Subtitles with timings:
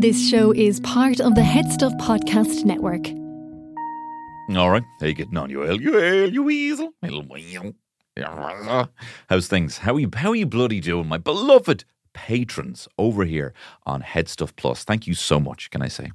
[0.00, 3.06] This show is part of the HeadStuff Podcast Network.
[4.58, 4.82] All right.
[4.98, 6.94] How you getting on, you ale, you ale, you weasel.
[9.28, 9.76] How's things?
[9.76, 11.84] How are you, how are you bloody doing, my beloved
[12.14, 13.52] patrons over here
[13.84, 14.84] on HeadStuff Plus?
[14.84, 16.12] Thank you so much, can I say?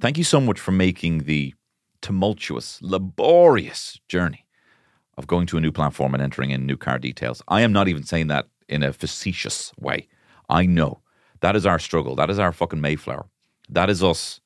[0.00, 1.52] Thank you so much for making the
[2.00, 4.46] tumultuous, laborious journey
[5.18, 7.42] of going to a new platform and entering in new car details.
[7.48, 10.08] I am not even saying that in a facetious way.
[10.48, 11.02] I know
[11.46, 12.16] that is our struggle.
[12.16, 13.24] That is our fucking Mayflower.
[13.68, 14.40] That is us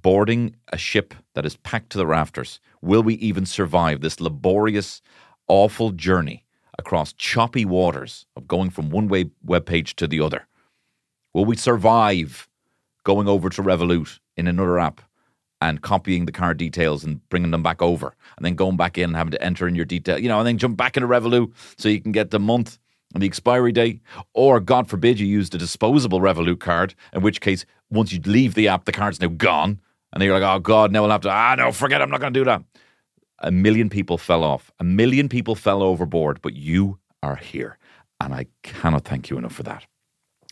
[0.00, 2.60] boarding a ship that is packed to the rafters.
[2.82, 5.02] Will we even survive this laborious,
[5.48, 6.44] awful journey
[6.78, 10.46] across choppy waters of going from one way web page to the other?
[11.34, 12.48] Will we survive
[13.02, 15.00] going over to Revolut in another app
[15.60, 19.10] and copying the card details and bringing them back over and then going back in
[19.10, 21.52] and having to enter in your detail, you know, and then jump back into Revolut
[21.76, 22.78] so you can get the month
[23.14, 24.00] and the expiry date,
[24.34, 28.54] or God forbid you used a disposable Revolut card, in which case, once you leave
[28.54, 29.80] the app, the card's now gone.
[30.12, 32.20] And then you're like, oh God, now I'll have to, ah, no, forget, I'm not
[32.20, 32.62] going to do that.
[33.40, 34.70] A million people fell off.
[34.80, 37.78] A million people fell overboard, but you are here.
[38.20, 39.86] And I cannot thank you enough for that.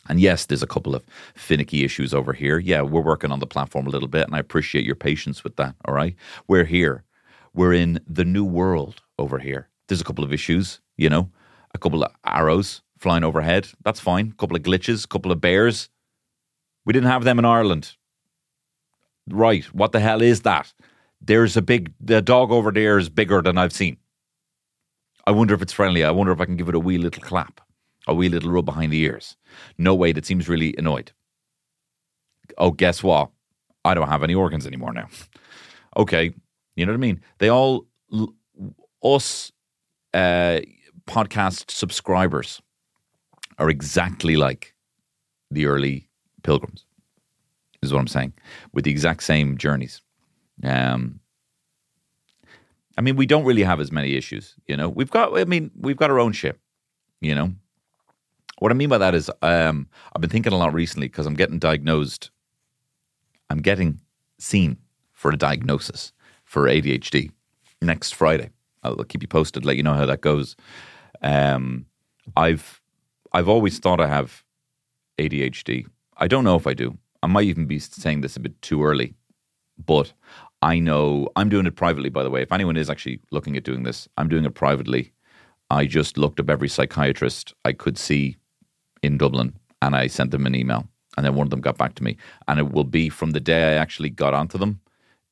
[0.08, 2.58] And yes, there's a couple of finicky issues over here.
[2.58, 5.56] Yeah, we're working on the platform a little bit, and I appreciate your patience with
[5.56, 5.74] that.
[5.84, 6.16] All right.
[6.46, 7.05] We're here.
[7.52, 9.68] We're in the new world over here.
[9.88, 11.30] There's a couple of issues, you know,
[11.74, 13.69] a couple of arrows flying overhead.
[13.84, 14.33] That's fine.
[14.33, 15.88] A couple of glitches, a couple of bears.
[16.84, 17.97] We didn't have them in Ireland.
[19.28, 19.64] Right.
[19.66, 20.72] What the hell is that?
[21.20, 23.98] There's a big, the dog over there is bigger than I've seen.
[25.27, 26.05] I wonder if it's friendly.
[26.05, 27.61] I wonder if I can give it a wee little clap,
[28.06, 29.36] a wee little rub behind the ears.
[29.77, 31.12] No way, that seems really annoyed.
[32.56, 33.30] Oh, guess what?
[33.84, 35.08] I don't have any organs anymore now.
[35.96, 36.33] okay.
[36.77, 37.20] You know what I mean?
[37.39, 37.86] They all,
[39.02, 39.52] us
[40.14, 40.61] uh,
[41.09, 42.61] podcast subscribers
[43.59, 44.75] are exactly like
[45.51, 46.09] the early
[46.42, 46.84] pilgrims
[47.83, 48.33] is what I'm saying,
[48.73, 50.03] with the exact same journeys.
[50.62, 51.20] Um,
[52.97, 54.89] I mean, we don't really have as many issues, you know.
[54.89, 56.58] We've got, I mean, we've got our own shit,
[57.20, 57.55] you know.
[58.58, 61.35] What I mean by that is, um, I've been thinking a lot recently because I'm
[61.35, 62.30] getting diagnosed.
[63.48, 64.01] I'm getting
[64.39, 64.79] seen
[65.13, 66.13] for a diagnosis
[66.45, 67.30] for ADHD
[67.80, 68.51] next Friday.
[68.83, 70.57] I'll keep you posted, let you know how that goes.
[71.23, 71.86] Um,
[72.36, 72.80] I've
[73.33, 74.45] I've always thought I have
[75.18, 75.86] ADHD.
[76.17, 76.96] I don't know if I do.
[77.23, 79.14] I might even be saying this a bit too early,
[79.84, 80.12] but
[80.62, 82.42] I know I'm doing it privately, by the way.
[82.42, 85.12] If anyone is actually looking at doing this, I'm doing it privately.
[85.70, 88.36] I just looked up every psychiatrist I could see
[89.02, 90.89] in Dublin and I sent them an email.
[91.17, 92.17] And then one of them got back to me.
[92.46, 94.80] And it will be from the day I actually got onto them,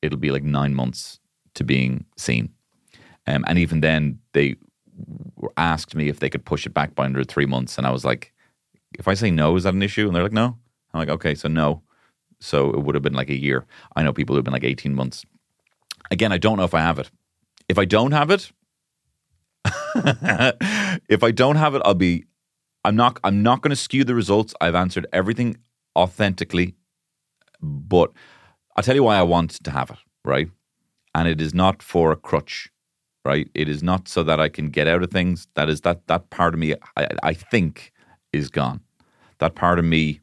[0.01, 1.19] it'll be like nine months
[1.55, 2.49] to being seen.
[3.25, 4.55] Um, and even then, they
[5.55, 7.77] asked me if they could push it back by under three months.
[7.77, 8.33] And I was like,
[8.97, 10.07] if I say no, is that an issue?
[10.07, 10.57] And they're like, no.
[10.93, 11.83] I'm like, okay, so no.
[12.39, 13.65] So it would have been like a year.
[13.95, 15.25] I know people who've been like 18 months.
[16.11, 17.09] Again, I don't know if I have it.
[17.67, 18.51] If I don't have it,
[21.09, 22.25] if I don't have it, I'll be
[22.83, 24.53] I'm not I'm not going to skew the results.
[24.61, 25.57] I've answered everything
[25.95, 26.75] authentically,
[27.61, 28.11] but
[28.75, 30.49] I'll tell you why I want to have it, right?
[31.13, 32.69] And it is not for a crutch,
[33.27, 33.47] right?
[33.53, 35.47] It is not so that I can get out of things.
[35.55, 37.91] That is that that part of me I, I think
[38.31, 38.79] is gone.
[39.39, 40.21] That part of me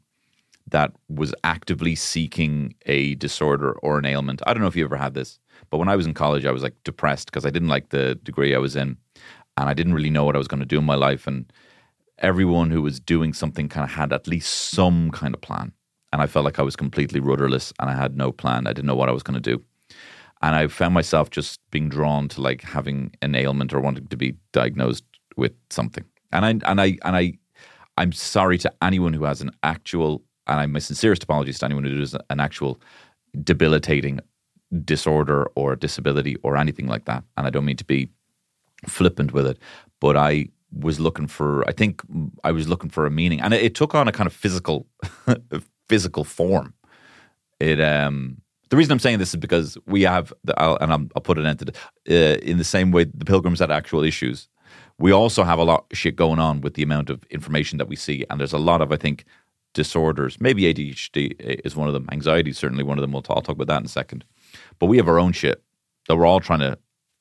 [0.71, 4.41] that was actively seeking a disorder or an ailment.
[4.45, 5.39] I don't know if you ever had this,
[5.69, 8.15] but when I was in college, I was like depressed because I didn't like the
[8.15, 8.97] degree I was in
[9.57, 11.27] and I didn't really know what I was going to do in my life.
[11.27, 11.51] And
[12.17, 15.71] everyone who was doing something kind of had at least some kind of plan.
[16.11, 18.67] And I felt like I was completely rudderless and I had no plan.
[18.67, 19.63] I didn't know what I was going to do.
[20.41, 24.17] And I found myself just being drawn to like having an ailment or wanting to
[24.17, 25.03] be diagnosed
[25.37, 26.05] with something.
[26.31, 27.33] And I and I and I
[27.97, 31.83] I'm sorry to anyone who has an actual and I my sincerest apologies to anyone
[31.83, 32.79] who does an actual
[33.43, 34.19] debilitating
[34.83, 37.23] disorder or disability or anything like that.
[37.37, 38.09] And I don't mean to be
[38.87, 39.57] flippant with it,
[39.99, 41.67] but I was looking for.
[41.67, 42.01] I think
[42.43, 44.87] I was looking for a meaning, and it, it took on a kind of physical,
[45.89, 46.73] physical form.
[47.59, 48.41] It um.
[48.69, 51.37] The reason I'm saying this is because we have, the, I'll, and I'll, I'll, put
[51.37, 51.71] it into
[52.09, 54.47] uh, in the same way the pilgrims had actual issues.
[54.97, 57.87] We also have a lot of shit going on with the amount of information that
[57.87, 59.25] we see, and there's a lot of I think
[59.73, 60.39] disorders.
[60.39, 62.07] Maybe ADHD is one of them.
[62.11, 63.11] Anxiety is certainly one of them.
[63.11, 64.25] We'll talk, I'll talk about that in a second.
[64.79, 65.61] But we have our own shit
[66.07, 66.79] that we're all trying to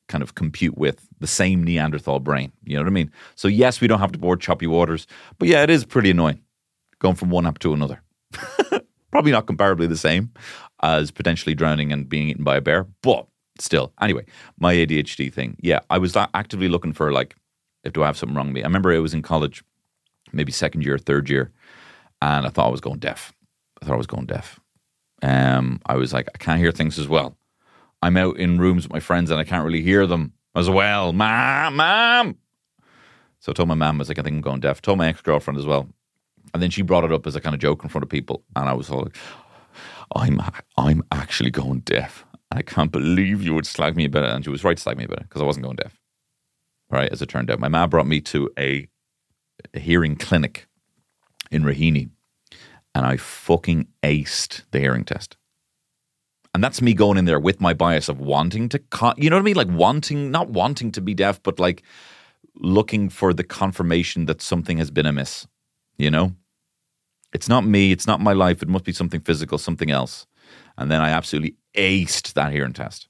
[0.08, 2.52] kind of compute with the same Neanderthal brain.
[2.64, 3.10] You know what I mean?
[3.34, 5.06] So yes, we don't have to board choppy waters,
[5.38, 6.40] but yeah, it is pretty annoying
[7.00, 8.02] going from one app to another.
[9.10, 10.32] Probably not comparably the same
[10.82, 13.26] as potentially drowning and being eaten by a bear, but
[13.58, 13.92] still.
[14.00, 14.24] Anyway,
[14.58, 15.56] my ADHD thing.
[15.60, 17.36] Yeah, I was actively looking for like,
[17.84, 18.62] if do I have something wrong with me?
[18.62, 19.62] I remember I was in college,
[20.32, 21.52] maybe second year, third year,
[22.20, 23.32] and I thought I was going deaf.
[23.80, 24.58] I thought I was going deaf.
[25.22, 27.36] um, I was like, I can't hear things as well.
[28.02, 31.12] I'm out in rooms with my friends and I can't really hear them as well.
[31.12, 32.36] Mom, mom.
[33.40, 34.82] So I told my mom, I was like, I think I'm going deaf.
[34.82, 35.88] told my ex girlfriend as well.
[36.52, 38.42] And then she brought it up as a kind of joke in front of people.
[38.56, 39.16] And I was like,
[40.14, 40.40] I'm,
[40.76, 42.24] I'm actually going deaf.
[42.50, 44.30] I can't believe you would slag me about it.
[44.30, 45.98] And she was right to slag me about it because I wasn't going deaf.
[46.90, 47.58] Right, as it turned out.
[47.58, 48.86] My mom brought me to a,
[49.72, 50.66] a hearing clinic
[51.50, 52.10] in Raheny
[52.94, 55.36] and I fucking aced the hearing test.
[56.54, 59.36] And that's me going in there with my bias of wanting to, con- you know
[59.36, 59.56] what I mean?
[59.56, 61.82] Like wanting, not wanting to be deaf, but like
[62.54, 65.48] looking for the confirmation that something has been amiss,
[65.98, 66.36] you know?
[67.34, 70.26] It's not me, it's not my life, it must be something physical, something else.
[70.78, 73.08] And then I absolutely aced that hearing test.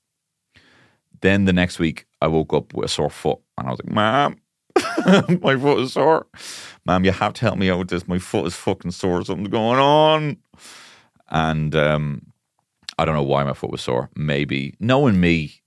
[1.21, 3.95] Then the next week, I woke up with a sore foot and I was like,
[3.95, 4.41] Mom,
[5.43, 6.27] my foot is sore.
[6.87, 8.09] Mom, you have to help me out with this.
[8.09, 9.25] My foot is fucking sore.
[9.25, 10.39] Something's going on.
[11.29, 12.33] And um,
[12.99, 14.11] I don't know why my foot was sore.
[14.17, 15.63] Maybe knowing me,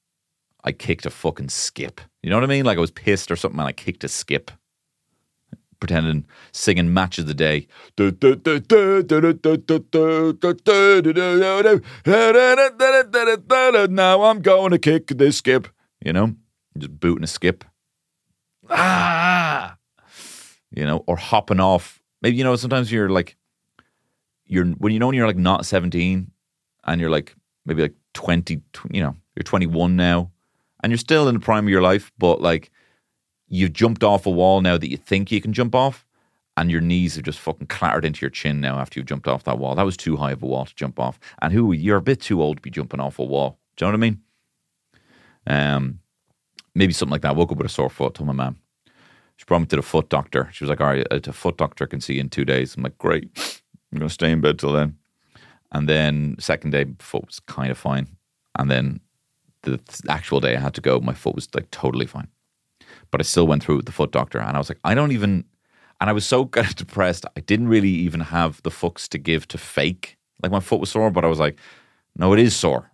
[0.63, 2.01] I kicked a fucking skip.
[2.21, 2.65] You know what I mean?
[2.65, 4.51] Like I was pissed or something and I kicked a skip.
[5.79, 7.67] Pretending singing match of the day.
[13.89, 15.67] Now I'm going to kick this skip.
[16.03, 16.35] You know,
[16.77, 17.63] just booting a skip.
[18.69, 19.77] Ah,
[20.71, 22.01] you know, or hopping off.
[22.21, 22.55] Maybe you know.
[22.55, 23.37] Sometimes you're like,
[24.45, 26.31] you're when you know when you're like not seventeen
[26.85, 27.35] and you're like
[27.67, 30.31] maybe like 20, you know, you're 21 now
[30.81, 32.71] and you're still in the prime of your life, but like
[33.47, 36.05] you've jumped off a wall now that you think you can jump off
[36.55, 39.43] and your knees have just fucking clattered into your chin now after you've jumped off
[39.43, 39.75] that wall.
[39.75, 41.19] That was too high of a wall to jump off.
[41.41, 43.59] And who, you're a bit too old to be jumping off a wall.
[43.75, 44.21] Do you know what I mean?
[45.45, 45.99] Um,
[46.73, 47.29] maybe something like that.
[47.29, 48.57] I woke up with a sore foot, told my mum.
[49.37, 50.49] She brought me to the foot doctor.
[50.51, 52.75] She was like, all right, a foot doctor can see you in two days.
[52.75, 53.61] I'm like, great.
[53.93, 54.97] I'm to stay in bed till then.
[55.71, 58.07] And then second day, foot was kind of fine.
[58.57, 58.99] And then
[59.61, 59.79] the
[60.09, 62.29] actual day I had to go, my foot was like totally fine.
[63.11, 65.11] But I still went through with the foot doctor, and I was like, I don't
[65.11, 65.45] even.
[65.99, 67.25] And I was so kind of depressed.
[67.35, 70.17] I didn't really even have the fucks to give to fake.
[70.41, 71.57] Like my foot was sore, but I was like,
[72.15, 72.91] no, it is sore.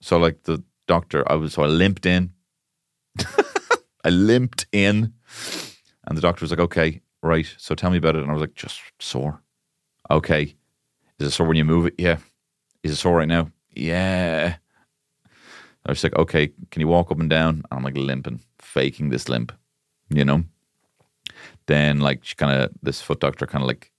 [0.00, 2.32] So like the doctor, I was so I limped in.
[4.04, 5.12] I limped in,
[6.06, 7.46] and the doctor was like, okay, right.
[7.58, 8.22] So tell me about it.
[8.22, 9.42] And I was like, just sore.
[10.10, 10.54] Okay.
[11.18, 11.94] Is it sore when you move it?
[11.98, 12.18] Yeah.
[12.82, 13.50] Is it sore right now?
[13.74, 14.56] Yeah.
[15.84, 17.56] I was like, okay, can you walk up and down?
[17.56, 18.40] And I'm like limping,
[18.78, 19.52] faking this limp,
[20.08, 20.44] you know?
[21.66, 23.90] Then like she kind of, this foot doctor kind of like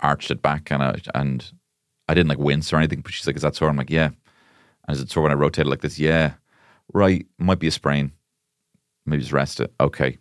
[0.00, 1.52] arched it back kind of, and
[2.08, 3.68] I didn't like wince or anything, but she's like, is that sore?
[3.68, 4.10] I'm like, yeah.
[4.86, 5.98] And is it sore when I rotate it like this?
[5.98, 6.34] Yeah.
[6.92, 7.24] Right.
[7.38, 8.12] Might be a sprain.
[9.04, 9.72] Maybe just rest it.
[9.78, 10.18] Okay.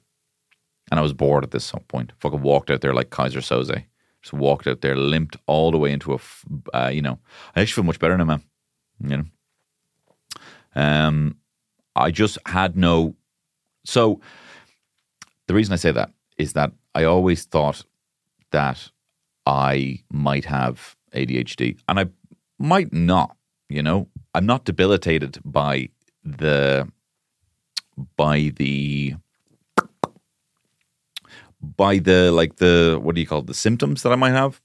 [0.92, 2.12] And I was bored at this point.
[2.20, 3.86] Fucking walked out there like Keyser Söze.
[4.22, 6.20] Just walked out there, limped all the way into a,
[6.78, 7.18] uh, you know,
[7.56, 8.44] I actually feel much better now, man.
[9.04, 9.26] You know,
[10.76, 11.38] um,
[11.96, 13.16] I just had no.
[13.86, 14.20] So
[15.48, 17.84] the reason I say that is that I always thought
[18.52, 18.92] that
[19.46, 22.06] I might have ADHD, and I
[22.60, 23.36] might not.
[23.70, 25.90] You know, I'm not debilitated by
[26.24, 26.92] the
[28.18, 29.16] by the
[31.60, 34.62] by the like the what do you call it, the symptoms that I might have.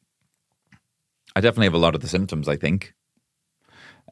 [1.36, 2.48] I definitely have a lot of the symptoms.
[2.48, 2.94] I think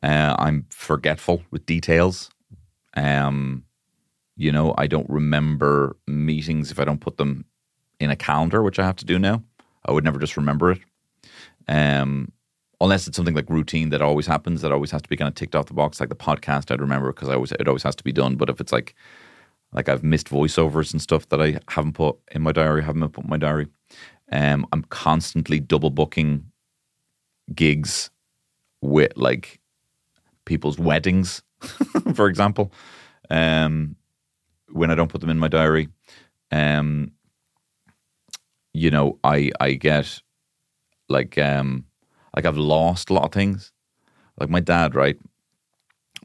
[0.02, 2.30] uh, I'm forgetful with details.
[2.94, 3.64] Um,
[4.38, 7.44] you know, I don't remember meetings if I don't put them
[7.98, 9.42] in a calendar, which I have to do now.
[9.84, 10.78] I would never just remember it.
[11.66, 12.30] Um,
[12.80, 15.34] unless it's something like routine that always happens, that always has to be kind of
[15.34, 16.70] ticked off the box, like the podcast.
[16.70, 18.36] I'd remember because I always it always has to be done.
[18.36, 18.94] But if it's like
[19.72, 23.24] like I've missed voiceovers and stuff that I haven't put in my diary, haven't put
[23.24, 23.66] in my diary.
[24.30, 26.44] Um, I'm constantly double booking
[27.54, 28.10] gigs
[28.80, 29.58] with like
[30.44, 31.42] people's weddings,
[32.14, 32.72] for example.
[33.30, 33.96] Um,
[34.70, 35.88] when I don't put them in my diary,
[36.50, 37.12] um,
[38.74, 40.20] you know, I I get
[41.08, 41.84] like um
[42.34, 43.72] like I've lost a lot of things.
[44.38, 45.18] Like my dad, right?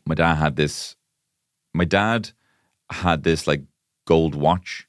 [0.05, 0.95] My dad had this.
[1.73, 2.31] My dad
[2.91, 3.63] had this like
[4.05, 4.87] gold watch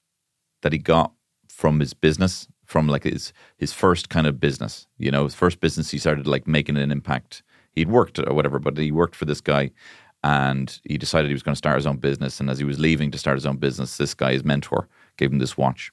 [0.62, 1.12] that he got
[1.48, 4.86] from his business, from like his his first kind of business.
[4.98, 5.90] You know, his first business.
[5.90, 7.42] He started like making an impact.
[7.72, 9.70] He'd worked or whatever, but he worked for this guy,
[10.24, 12.40] and he decided he was going to start his own business.
[12.40, 14.88] And as he was leaving to start his own business, this guy, his mentor,
[15.18, 15.92] gave him this watch,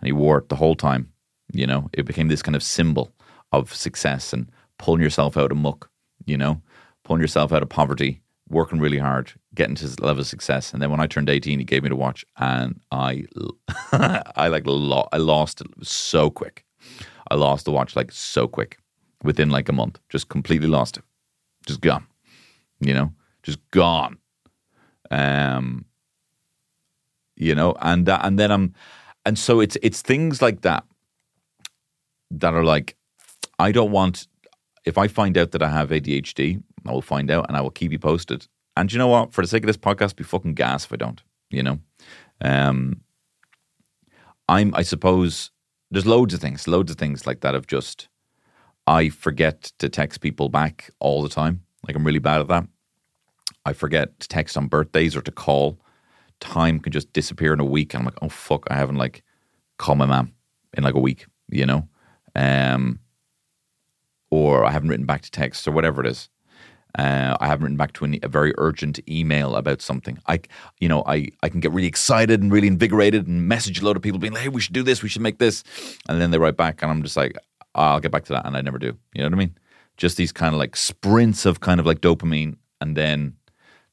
[0.00, 1.12] and he wore it the whole time.
[1.52, 3.14] You know, it became this kind of symbol
[3.52, 5.88] of success and pulling yourself out of muck.
[6.26, 6.60] You know,
[7.04, 8.20] pulling yourself out of poverty
[8.50, 10.72] working really hard, getting to his level of success.
[10.72, 13.24] And then when I turned 18, he gave me the watch and I,
[13.92, 16.64] I like, lo- I lost it so quick.
[17.30, 18.78] I lost the watch like so quick
[19.22, 21.04] within like a month, just completely lost it.
[21.66, 22.06] just gone.
[22.80, 23.12] You know,
[23.48, 24.18] just gone.
[25.10, 25.86] Um,
[27.34, 28.74] you know, and and then I'm,
[29.24, 30.84] and so it's it's things like that
[32.30, 32.96] that are like,
[33.58, 34.26] I don't want.
[34.84, 37.70] If I find out that I have ADHD, I will find out, and I will
[37.70, 38.46] keep you posted.
[38.76, 39.32] And you know what?
[39.32, 41.22] For the sake of this podcast, be fucking gas if I don't.
[41.50, 41.78] You know,
[42.42, 43.00] um,
[44.48, 44.74] I'm.
[44.74, 45.50] I suppose
[45.90, 48.08] there's loads of things, loads of things like that of just.
[48.86, 51.62] I forget to text people back all the time.
[51.86, 52.66] Like I'm really bad at that.
[53.64, 55.78] I forget to text on birthdays or to call.
[56.40, 57.92] Time can just disappear in a week.
[57.92, 59.22] And I'm like, oh fuck, I haven't like
[59.78, 60.32] called my mom
[60.74, 61.88] in like a week, you know?
[62.34, 63.00] Um
[64.30, 66.28] or I haven't written back to text or whatever it is.
[66.98, 70.18] Uh, I haven't written back to an, a very urgent email about something.
[70.26, 70.40] I,
[70.80, 73.96] you know, I, I can get really excited and really invigorated and message a load
[73.96, 75.02] of people being like, "Hey, we should do this.
[75.02, 75.64] We should make this,"
[76.08, 77.36] and then they write back, and I'm just like,
[77.74, 78.96] "I'll get back to that," and I never do.
[79.14, 79.58] You know what I mean?
[79.96, 83.34] Just these kind of like sprints of kind of like dopamine, and then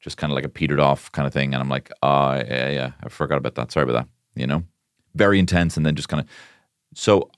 [0.06, 2.70] just kind of like a petered off kind of thing, and I'm like, "Ah, yeah,
[2.70, 3.72] yeah, I forgot about that.
[3.72, 4.08] Sorry about that."
[4.40, 4.64] You know,
[5.14, 6.28] very intense, and then just kind of.
[6.94, 7.30] So,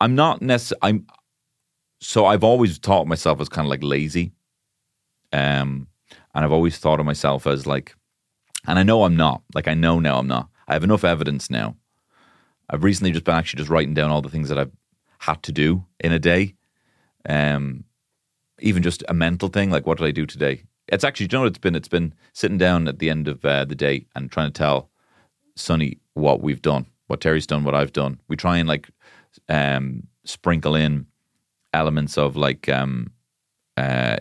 [0.00, 0.80] I'm not necessarily.
[0.82, 1.06] I'm.
[2.00, 4.32] So I've always taught myself as kind of like lazy
[5.32, 5.88] um,
[6.34, 7.94] and I've always thought of myself as like,
[8.66, 9.42] and I know I'm not.
[9.54, 10.48] Like I know now I'm not.
[10.68, 11.76] I have enough evidence now.
[12.68, 14.72] I've recently just been actually just writing down all the things that I've
[15.18, 16.54] had to do in a day.
[17.28, 17.84] Um,
[18.60, 20.64] even just a mental thing, like what did I do today?
[20.88, 21.74] It's actually, you know what it's been?
[21.74, 24.90] It's been sitting down at the end of uh, the day and trying to tell
[25.56, 28.20] Sonny what we've done, what Terry's done, what I've done.
[28.28, 28.88] We try and like
[29.48, 31.06] um, sprinkle in
[31.72, 33.10] elements of like um,
[33.76, 34.18] uh,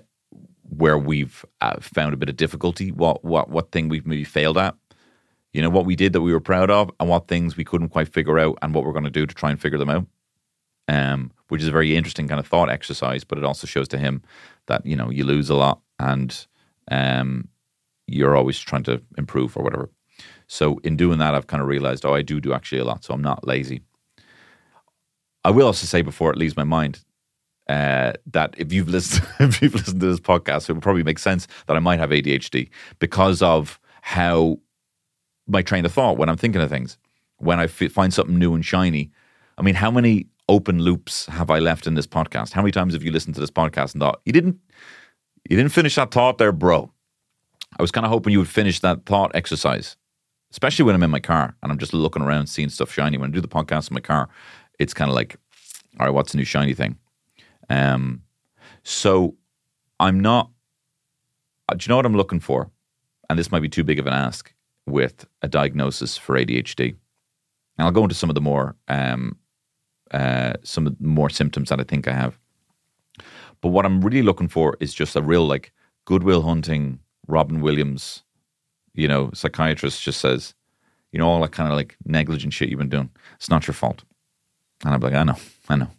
[0.70, 4.58] where we've uh, found a bit of difficulty, what what what thing we've maybe failed
[4.58, 4.76] at,
[5.54, 7.90] you know, what we did that we were proud of, and what things we couldn't
[7.90, 10.06] quite figure out, and what we're going to do to try and figure them out.
[10.88, 13.98] Um, which is a very interesting kind of thought exercise, but it also shows to
[13.98, 14.22] him
[14.68, 16.46] that you know you lose a lot and
[16.92, 17.48] um,
[18.08, 19.90] you're always trying to improve or whatever.
[20.48, 23.04] So in doing that, I've kind of realized, oh, I do do actually a lot,
[23.04, 23.82] so I'm not lazy.
[25.44, 27.04] I will also say before it leaves my mind
[27.68, 31.20] uh, that if you've listened if you've listened to this podcast, it would probably make
[31.20, 34.58] sense that I might have ADHD because of how
[35.48, 36.98] my train of thought when I'm thinking of things.
[37.38, 39.12] When I f- find something new and shiny,
[39.58, 42.54] I mean, how many open loops have I left in this podcast?
[42.54, 44.58] How many times have you listened to this podcast and thought you didn't
[45.50, 46.92] you didn't finish that thought there, bro?
[47.78, 49.98] I was kind of hoping you would finish that thought exercise,
[50.52, 53.18] especially when I'm in my car and I'm just looking around, seeing stuff shiny.
[53.18, 54.30] When I do the podcast in my car,
[54.80, 55.36] it's kind of like,
[56.00, 56.98] all right, what's a new shiny thing?
[57.70, 58.22] Um,
[58.84, 59.36] so
[60.00, 60.50] I'm not.
[61.68, 62.70] Uh, do you know what I'm looking for?
[63.30, 64.54] And this might be too big of an ask
[64.86, 66.90] with a diagnosis for ADHD.
[67.78, 69.38] And I'll go into some of the more um,
[70.12, 72.38] uh, some of the more symptoms that I think I have.
[73.66, 75.74] But what I'm really looking for is just a real like
[76.06, 78.22] Good Will Hunting, Robin Williams,
[78.94, 80.54] you know, psychiatrist just says,
[81.12, 83.10] you know, all that kind of like negligent shit you've been doing.
[83.38, 84.04] It's not your fault.
[84.84, 85.90] And I'm like, I know, I know.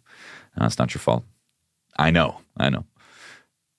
[0.57, 1.25] No, it's not your fault.
[1.99, 2.85] I know, I know.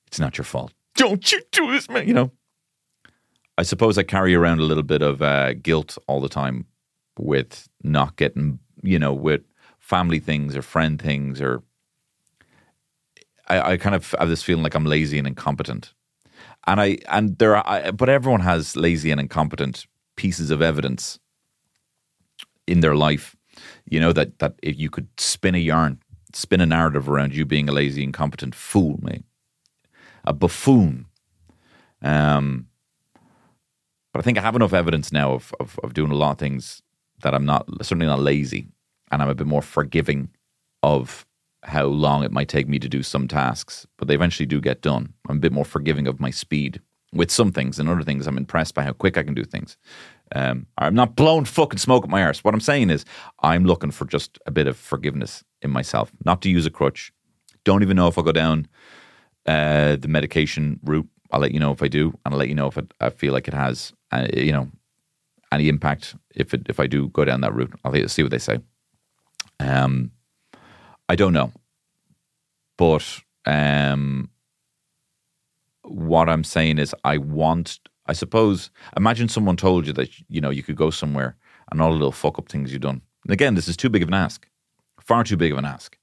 [0.06, 0.74] It's not your fault.
[0.94, 2.06] Don't you do this, man.
[2.06, 2.30] You know,
[3.56, 6.66] I suppose I carry around a little bit of uh, guilt all the time
[7.18, 9.40] with not getting, you know, with
[9.78, 11.62] family things or friend things or
[13.48, 15.94] I, I kind of have this feeling like I'm lazy and incompetent.
[16.66, 19.86] And I and there are I, but everyone has lazy and incompetent
[20.16, 21.18] pieces of evidence
[22.66, 23.36] in their life,
[23.88, 25.98] you know, that that if you could spin a yarn
[26.32, 29.24] spin a narrative around you being a lazy, incompetent fool, mate,
[30.24, 31.06] a buffoon.
[32.02, 32.68] Um,
[34.12, 36.38] but I think I have enough evidence now of, of, of doing a lot of
[36.38, 36.82] things
[37.22, 38.68] that I'm not certainly not lazy,
[39.10, 40.30] and I'm a bit more forgiving
[40.82, 41.26] of
[41.64, 44.80] how long it might take me to do some tasks, but they eventually do get
[44.80, 45.12] done.
[45.28, 46.80] I'm a bit more forgiving of my speed
[47.12, 49.76] with some things, and other things I'm impressed by how quick I can do things.
[50.34, 52.44] Um, I'm not blowing fucking smoke at my arse.
[52.44, 53.04] What I'm saying is,
[53.42, 57.12] I'm looking for just a bit of forgiveness in myself, not to use a crutch.
[57.64, 58.68] Don't even know if I'll go down
[59.46, 61.08] uh, the medication route.
[61.30, 63.10] I'll let you know if I do, and I'll let you know if it, I
[63.10, 64.70] feel like it has, uh, you know,
[65.50, 66.14] any impact.
[66.34, 68.58] If it, if I do go down that route, I'll see what they say.
[69.60, 70.12] Um,
[71.08, 71.52] I don't know,
[72.76, 74.30] but um,
[75.82, 80.48] what I'm saying is, I want I suppose, imagine someone told you that, you know,
[80.48, 81.36] you could go somewhere
[81.70, 83.02] and all the little fuck up things you've done.
[83.24, 84.48] And again, this is too big of an ask,
[84.98, 85.98] far too big of an ask.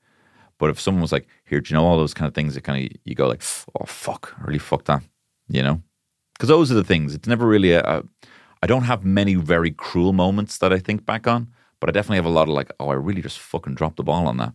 [0.60, 2.62] But if someone was like, here, do you know all those kind of things that
[2.62, 3.44] kind of, you go like,
[3.80, 5.02] oh, fuck, really fucked that,
[5.50, 5.82] you know?
[6.34, 7.16] Because those are the things.
[7.16, 8.04] It's never really a, a,
[8.62, 12.18] I don't have many very cruel moments that I think back on, but I definitely
[12.18, 14.54] have a lot of like, oh, I really just fucking dropped the ball on that.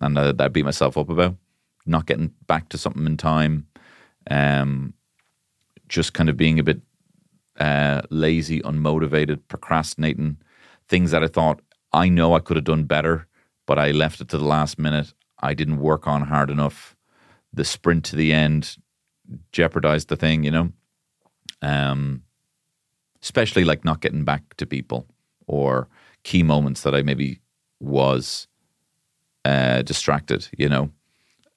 [0.00, 1.36] And that I beat myself up about.
[1.86, 3.66] Not getting back to something in time,
[4.30, 4.94] um,
[5.88, 6.80] just kind of being a bit
[7.60, 10.38] uh, lazy, unmotivated, procrastinating,
[10.88, 11.60] things that I thought
[11.92, 13.28] I know I could have done better,
[13.66, 15.12] but I left it to the last minute.
[15.40, 16.96] I didn't work on hard enough.
[17.52, 18.76] The sprint to the end
[19.52, 20.72] jeopardized the thing, you know.
[21.62, 22.22] Um,
[23.22, 25.06] especially like not getting back to people
[25.46, 25.88] or
[26.24, 27.40] key moments that I maybe
[27.80, 28.48] was
[29.44, 30.90] uh, distracted, you know.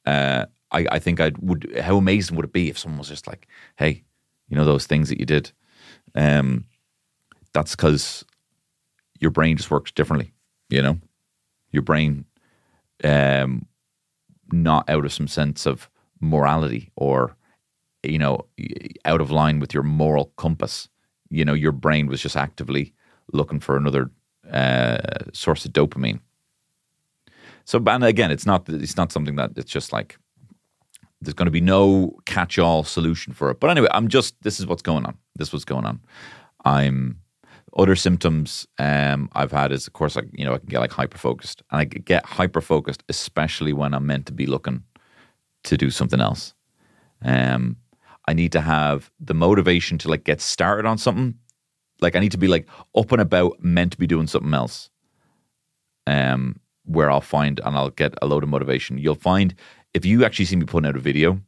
[0.06, 1.80] Uh, I, I think I would.
[1.82, 4.04] How amazing would it be if someone was just like, "Hey,
[4.50, 5.52] you know those things that you did."
[6.16, 6.66] Um,
[7.54, 8.26] that's because
[9.20, 10.34] your brain just works differently.
[10.70, 10.98] You know,
[11.72, 12.26] your brain,
[13.04, 13.66] um,
[14.52, 15.90] not out of some sense of
[16.20, 17.36] morality or,
[18.04, 18.46] you know,
[19.06, 20.90] out of line with your moral compass.
[21.30, 22.94] You know, your brain was just actively
[23.34, 24.10] looking for another
[24.52, 25.00] uh,
[25.34, 26.20] source of dopamine.
[27.68, 30.18] So, and again, it's not it's not something that it's just like
[31.20, 33.60] there's going to be no catch-all solution for it.
[33.60, 35.18] But anyway, I'm just this is what's going on.
[35.36, 36.00] This is what's going on.
[36.64, 37.20] I'm
[37.78, 40.94] other symptoms um, I've had is of course like you know I can get like
[40.94, 44.84] hyper focused and I get hyper focused especially when I'm meant to be looking
[45.66, 46.54] to do something else.
[47.22, 47.76] Um,
[48.30, 51.36] I need to have the motivation to like get started on something.
[52.00, 54.90] Like I need to be like up and about, meant to be doing something else.
[56.06, 58.98] Um, where I'll find and I'll get a load of motivation.
[58.98, 59.54] You'll find
[59.94, 61.40] if you actually see me putting out a video,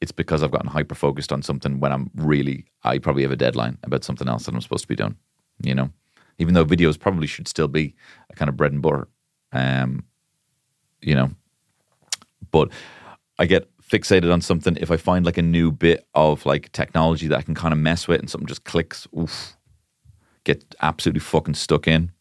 [0.00, 3.36] it's because I've gotten hyper focused on something when I'm really, I probably have a
[3.36, 5.16] deadline about something else that I'm supposed to be doing,
[5.62, 5.90] you know?
[6.38, 7.94] Even though videos probably should still be
[8.30, 9.08] a kind of bread and butter,
[9.52, 10.04] um,
[11.00, 11.30] you know?
[12.50, 12.70] But
[13.38, 17.26] I get fixated on something if I find like a new bit of like technology
[17.28, 19.56] that I can kind of mess with and something just clicks, oof,
[20.44, 22.12] get absolutely fucking stuck in.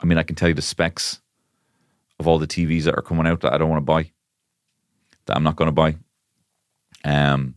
[0.00, 1.20] I mean, I can tell you the specs
[2.18, 4.10] of all the TVs that are coming out that I don't want to buy
[5.28, 5.96] that I'm not going to buy.
[7.04, 7.54] Um,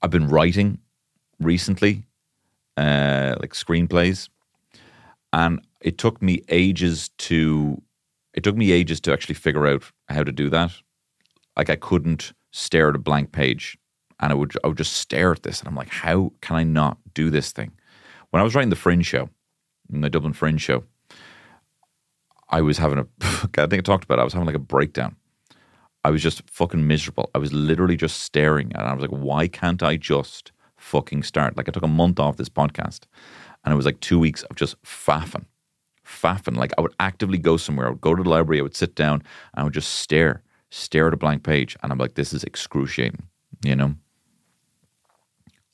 [0.00, 0.78] I've been writing
[1.40, 2.04] recently,
[2.76, 4.28] uh, like screenplays,
[5.32, 7.82] and it took me ages to.
[8.34, 10.72] It took me ages to actually figure out how to do that.
[11.56, 13.76] Like I couldn't stare at a blank page,
[14.20, 16.62] and I would I would just stare at this, and I'm like, how can I
[16.62, 17.72] not do this thing?
[18.30, 19.30] When I was writing the Fringe show,
[19.88, 20.84] the Dublin Fringe show,
[22.48, 23.06] I was having a.
[23.58, 24.18] I think I talked about.
[24.18, 25.16] It, I was having like a breakdown
[26.04, 27.30] I was just fucking miserable.
[27.34, 31.56] I was literally just staring and I was like, why can't I just fucking start?
[31.56, 33.00] Like I took a month off this podcast
[33.64, 35.44] and it was like two weeks of just faffing,
[36.06, 36.56] faffing.
[36.56, 37.86] Like I would actively go somewhere.
[37.86, 38.60] I would go to the library.
[38.60, 39.22] I would sit down
[39.54, 41.76] and I would just stare, stare at a blank page.
[41.82, 43.24] And I'm like, this is excruciating,
[43.64, 43.94] you know?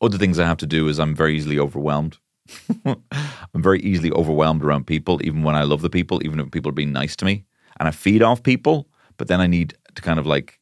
[0.00, 2.18] Other things I have to do is I'm very easily overwhelmed.
[2.85, 6.70] I'm very easily overwhelmed around people, even when I love the people, even if people
[6.70, 7.44] are being nice to me.
[7.78, 10.61] And I feed off people, but then I need to kind of like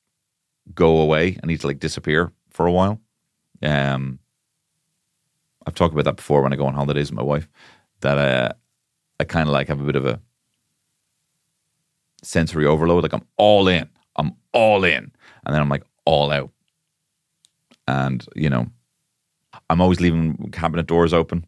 [0.74, 1.38] go away.
[1.42, 3.00] I need to like disappear for a while.
[3.62, 4.18] Um,
[5.66, 7.48] I've talked about that before when I go on holidays with my wife.
[8.00, 8.52] That uh,
[9.20, 10.20] I kind of like have a bit of a
[12.22, 13.02] sensory overload.
[13.02, 15.12] Like I'm all in, I'm all in,
[15.44, 16.50] and then I'm like all out.
[17.86, 18.66] And you know,
[19.70, 21.46] I'm always leaving cabinet doors open.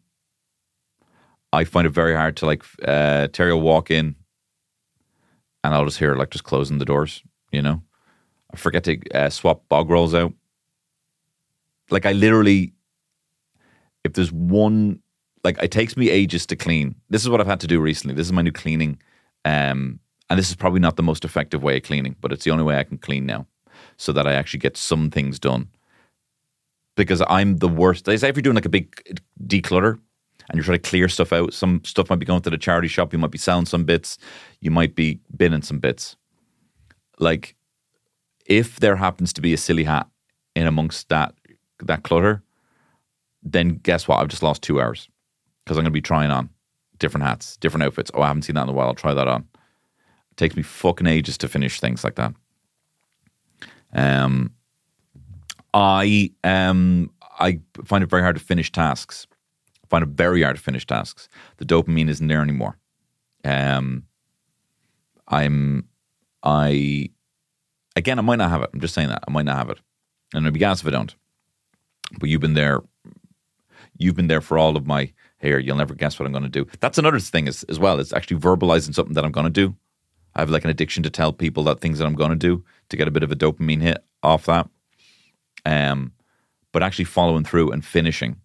[1.55, 4.15] I find it very hard to like uh, Terry will walk in,
[5.63, 7.23] and I'll just hear like just closing the doors
[7.55, 7.81] you know,
[8.53, 10.33] I forget to uh, swap bog rolls out.
[11.89, 12.73] Like I literally,
[14.03, 14.99] if there's one,
[15.43, 16.95] like it takes me ages to clean.
[17.09, 18.13] This is what I've had to do recently.
[18.13, 18.99] This is my new cleaning,
[19.45, 22.51] um, and this is probably not the most effective way of cleaning, but it's the
[22.51, 23.47] only way I can clean now,
[23.97, 25.69] so that I actually get some things done.
[26.97, 28.05] Because I'm the worst.
[28.05, 29.01] They say if you're doing like a big
[29.45, 29.99] declutter,
[30.49, 31.53] and you're trying to clear stuff out.
[31.53, 33.13] Some stuff might be going to the charity shop.
[33.13, 34.17] You might be selling some bits.
[34.61, 36.15] You might be binning some bits
[37.19, 37.55] like
[38.45, 40.07] if there happens to be a silly hat
[40.55, 41.33] in amongst that
[41.83, 42.41] that clutter,
[43.43, 44.19] then guess what?
[44.19, 45.09] I've just lost two hours
[45.63, 46.49] because I'm going to be trying on
[46.99, 48.11] different hats, different outfits.
[48.13, 48.87] Oh, I haven't seen that in a while.
[48.87, 49.47] I'll try that on.
[50.31, 52.33] It takes me fucking ages to finish things like that.
[53.93, 54.53] Um,
[55.73, 59.27] I um I find it very hard to finish tasks.
[59.89, 61.29] Find it very hard to finish tasks.
[61.57, 62.77] The dopamine isn't there anymore.
[63.43, 64.03] Um,
[65.27, 65.87] I'm
[66.43, 67.09] I
[67.95, 68.69] again, I might not have it.
[68.73, 69.79] I'm just saying that I might not have it,
[70.33, 71.15] and I'd be gas if I don't.
[72.19, 72.81] But you've been there.
[73.97, 75.57] You've been there for all of my here.
[75.57, 76.67] You'll never guess what I'm going to do.
[76.81, 77.99] That's another thing as, as well.
[77.99, 79.75] It's actually verbalizing something that I'm going to do.
[80.35, 82.63] I have like an addiction to tell people that things that I'm going to do
[82.89, 84.67] to get a bit of a dopamine hit off that.
[85.65, 86.11] Um,
[86.73, 88.35] but actually following through and finishing.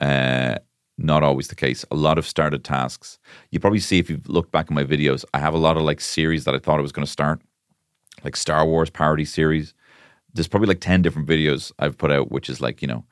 [0.00, 0.56] Uh,
[0.96, 1.84] not always the case.
[1.90, 3.18] A lot of started tasks.
[3.50, 5.82] You probably see if you've looked back at my videos, I have a lot of
[5.82, 7.40] like series that I thought I was going to start,
[8.24, 9.74] like Star Wars parody series
[10.34, 13.04] there's probably like 10 different videos I've put out, which is like, you know,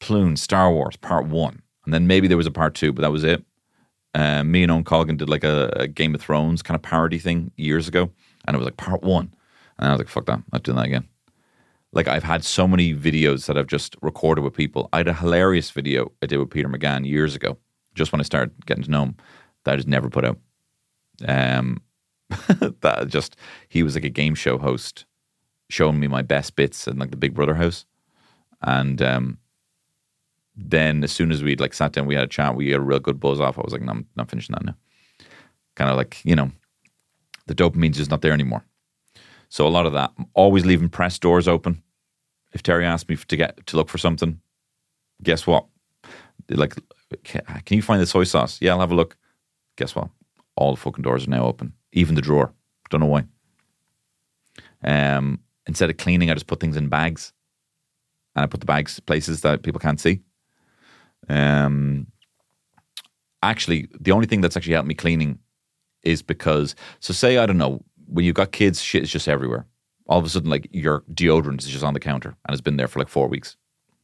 [0.00, 1.62] Plune, Star Wars, part one.
[1.84, 3.44] And then maybe there was a part two, but that was it.
[4.14, 7.18] Uh, me and Owen Colgan did like a, a, Game of Thrones kind of parody
[7.18, 8.10] thing years ago.
[8.46, 9.34] And it was like part one.
[9.78, 10.34] And I was like, fuck that.
[10.34, 11.08] I'm not doing that again.
[11.92, 14.88] Like I've had so many videos that I've just recorded with people.
[14.92, 17.56] I had a hilarious video I did with Peter McGann years ago,
[17.94, 19.16] just when I started getting to know him,
[19.64, 20.38] that I just never put out.
[21.26, 21.82] Um,
[22.28, 23.36] that just
[23.68, 25.06] he was like a game show host,
[25.70, 27.86] showing me my best bits in like the Big Brother house,
[28.62, 29.38] and um,
[30.54, 32.84] then as soon as we'd like sat down, we had a chat, we had a
[32.84, 33.58] real good buzz off.
[33.58, 34.76] I was like, no, I'm not finishing that now.
[35.74, 36.50] Kind of like you know,
[37.46, 38.64] the dopamine's just not there anymore.
[39.48, 41.82] So a lot of that, I'm always leaving press doors open.
[42.52, 44.40] If Terry asked me to get to look for something,
[45.22, 45.66] guess what?
[46.50, 46.74] Like,
[47.24, 48.58] can you find the soy sauce?
[48.60, 49.16] Yeah, I'll have a look.
[49.76, 50.08] Guess what?
[50.56, 52.52] All the fucking doors are now open, even the drawer.
[52.90, 53.24] Don't know why.
[54.82, 57.32] Um, instead of cleaning, I just put things in bags,
[58.34, 60.20] and I put the bags places that people can't see.
[61.28, 62.06] Um,
[63.42, 65.38] actually, the only thing that's actually helped me cleaning
[66.02, 69.66] is because, so say I don't know, when you've got kids, shit is just everywhere.
[70.06, 72.76] All of a sudden, like your deodorant is just on the counter and it's been
[72.76, 73.56] there for like four weeks.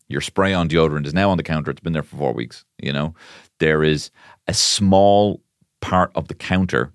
[0.08, 1.70] Your spray on deodorant is now on the counter.
[1.70, 2.64] It's been there for four weeks.
[2.78, 3.14] You know,
[3.58, 4.10] there is
[4.46, 5.42] a small
[5.80, 6.92] part of the counter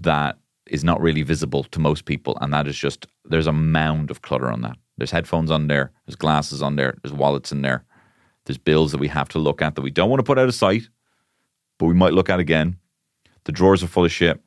[0.00, 4.10] that is not really visible to most people, and that is just there's a mound
[4.10, 4.76] of clutter on that.
[4.96, 7.84] There's headphones on there, there's glasses on there, there's wallets in there,
[8.46, 10.48] there's bills that we have to look at that we don't want to put out
[10.48, 10.88] of sight,
[11.78, 12.78] but we might look at again.
[13.44, 14.40] The drawers are full of shit.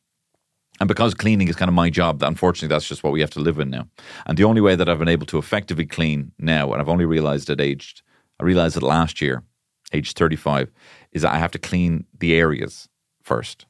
[0.79, 3.39] And because cleaning is kind of my job, unfortunately, that's just what we have to
[3.39, 3.87] live in now.
[4.25, 7.05] And the only way that I've been able to effectively clean now, and I've only
[7.05, 8.03] realized at age,
[8.39, 9.43] I realized it last year,
[9.91, 10.71] age 35,
[11.11, 12.87] is that I have to clean the areas
[13.23, 13.65] first.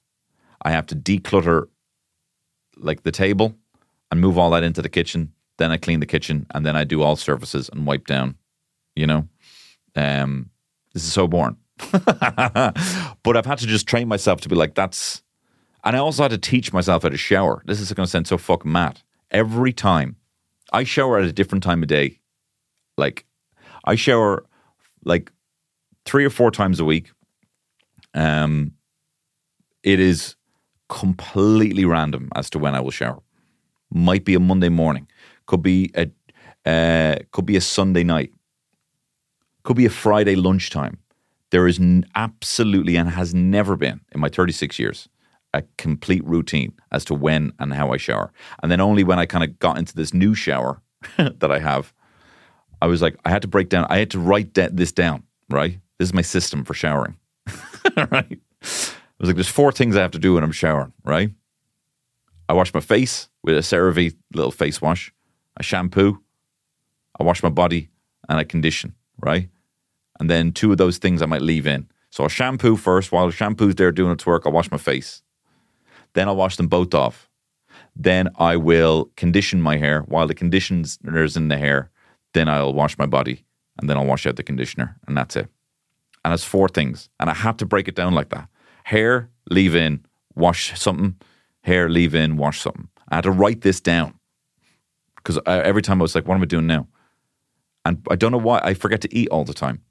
[0.62, 1.68] I have to declutter
[2.76, 3.56] like the table
[4.12, 5.34] and move all that into the kitchen.
[5.58, 8.36] Then I clean the kitchen and then I do all surfaces and wipe down,
[8.96, 9.28] you know?
[9.96, 10.50] Um,
[10.94, 11.58] this is so boring.
[11.92, 15.24] but I've had to just train myself to be like, that's
[15.88, 17.64] and I also had to teach myself how to shower.
[17.66, 19.02] This is going to sound so fucking mad.
[19.32, 20.18] Every time
[20.74, 22.20] I shower at a different time of day,
[22.98, 23.26] like
[23.86, 24.46] I shower
[25.06, 25.32] like
[26.04, 27.12] three or four times a week.
[28.14, 28.74] Um,
[29.82, 30.36] it is
[30.90, 33.22] completely random as to when I will shower.
[33.90, 35.08] Might be a Monday morning,
[35.46, 36.10] could be a
[36.70, 38.34] uh, could be a Sunday night,
[39.64, 40.98] could be a Friday lunchtime.
[41.52, 41.80] There is
[42.14, 45.08] absolutely and has never been in my 36 years
[45.58, 48.32] a complete routine as to when and how I shower.
[48.62, 50.82] And then only when I kind of got into this new shower
[51.18, 51.94] that I have,
[52.82, 55.24] I was like, I had to break down, I had to write de- this down,
[55.50, 55.80] right?
[55.98, 57.18] This is my system for showering,
[57.98, 58.40] right?
[58.62, 61.32] I was like, there's four things I have to do when I'm showering, right?
[62.50, 65.12] I wash my face with a CeraVe little face wash,
[65.58, 66.22] I shampoo,
[67.20, 67.90] I wash my body,
[68.30, 69.50] and I condition, right?
[70.20, 71.88] And then two of those things I might leave in.
[72.10, 73.12] So I'll shampoo first.
[73.12, 75.22] While the shampoo's there doing its work, I'll wash my face.
[76.14, 77.30] Then I'll wash them both off.
[77.96, 81.90] Then I will condition my hair while the conditioner's in the hair.
[82.34, 83.44] Then I'll wash my body
[83.80, 85.48] and then I'll wash out the conditioner and that's it.
[86.24, 87.10] And it's four things.
[87.20, 88.48] And I have to break it down like that.
[88.84, 91.16] Hair, leave in, wash something.
[91.62, 92.88] Hair, leave in, wash something.
[93.10, 94.14] I had to write this down
[95.16, 96.88] because every time I was like, what am I doing now?
[97.86, 99.82] And I don't know why I forget to eat all the time.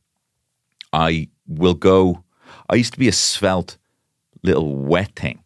[0.92, 2.22] I will go.
[2.70, 3.78] I used to be a svelte
[4.42, 5.42] little wet thing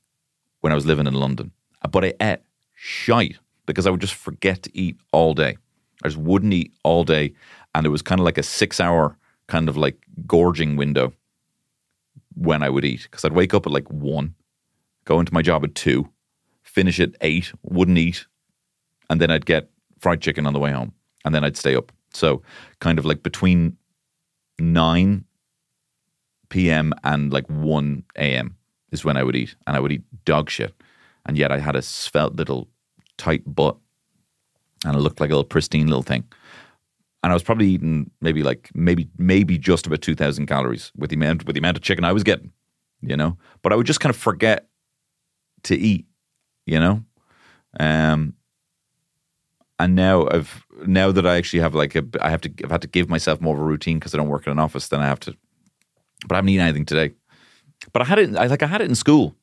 [0.61, 1.53] when I was living in London.
[1.83, 2.40] Uh, but I ate
[2.75, 5.57] shite because I would just forget to eat all day.
[6.03, 7.35] I just wouldn't eat all day.
[7.75, 9.16] And it was kind of like a six hour
[9.49, 11.12] kind of like gorging window
[12.35, 13.03] when I would eat.
[13.03, 14.35] Because I'd wake up at like one,
[15.05, 16.09] go into my job at two,
[16.62, 18.27] finish at eight, wouldn't eat.
[19.09, 20.92] And then I'd get fried chicken on the way home.
[21.25, 21.92] And then I'd stay up.
[22.12, 22.42] So
[22.81, 23.77] kind of like between
[24.59, 25.25] 9
[26.49, 26.92] p.m.
[27.05, 28.57] and like 1 a.m
[28.92, 30.74] is when I would eat, and I would eat dog shit.
[31.26, 32.68] And yet I had a svelte little
[33.18, 33.76] tight butt,
[34.85, 36.24] and it looked like a little pristine little thing.
[37.22, 41.11] And I was probably eating maybe like maybe maybe just about two thousand calories with
[41.11, 42.53] the amount with the amount of chicken I was getting,
[43.03, 43.37] you know.
[43.62, 44.68] But I would just kind of forget
[45.64, 46.07] to eat,
[46.66, 47.05] you know.
[47.79, 48.35] Um,
[49.79, 52.83] and now I've now that I actually have like a I have to I've had
[52.83, 54.88] to give myself more of a routine because I don't work in an office.
[54.88, 55.37] Then I have to,
[56.26, 57.12] but I haven't eaten anything today.
[57.93, 58.37] But I had it.
[58.37, 59.35] I like I had it in school.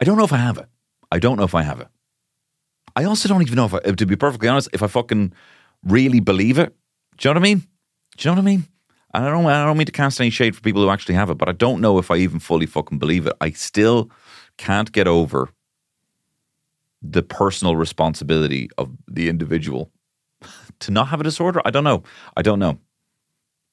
[0.00, 0.66] I don't know if I have it.
[1.10, 1.88] I don't know if I have it.
[2.96, 5.32] I also don't even know if, I, to be perfectly honest, if I fucking
[5.84, 6.74] really believe it.
[7.16, 7.58] Do you know what I mean?
[8.16, 8.66] Do you know what I mean?
[9.14, 9.46] And I don't.
[9.46, 11.52] I don't mean to cast any shade for people who actually have it, but I
[11.52, 13.32] don't know if I even fully fucking believe it.
[13.40, 14.10] I still
[14.58, 15.50] can't get over
[17.00, 19.90] the personal responsibility of the individual
[20.80, 21.62] to not have a disorder.
[21.64, 22.02] I don't know.
[22.36, 22.78] I don't know.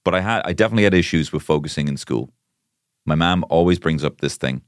[0.03, 2.31] But I had I definitely had issues with focusing in school.
[3.05, 4.61] My mom always brings up this thing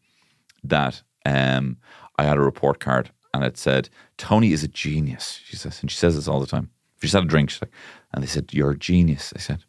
[0.63, 1.77] that um,
[2.17, 5.39] I had a report card and it said Tony is a genius.
[5.45, 6.69] She says, and she says this all the time.
[6.95, 7.71] If she just had a drink, she's like,
[8.13, 9.33] and they said you're a genius.
[9.35, 9.63] I said,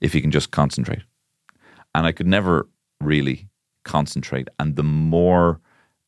[0.00, 1.02] if you can just concentrate,
[1.94, 2.68] and I could never
[3.00, 3.48] really
[3.84, 4.48] concentrate.
[4.58, 5.60] And the more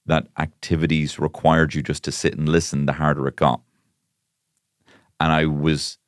[0.07, 3.61] that activities required you just to sit and listen, the harder it got.
[5.21, 5.99] And I was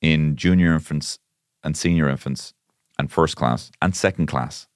[0.00, 1.18] in junior infants
[1.62, 2.54] and senior infants
[2.98, 4.66] and first class and second class.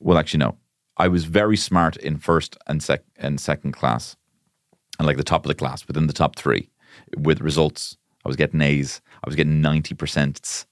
[0.00, 0.56] Well, actually, no.
[0.96, 4.16] I was very smart in first and, sec- and second class
[4.98, 6.70] and like the top of the class within the top three
[7.16, 7.96] with results.
[8.24, 9.00] I was getting A's.
[9.24, 10.66] I was getting 90%.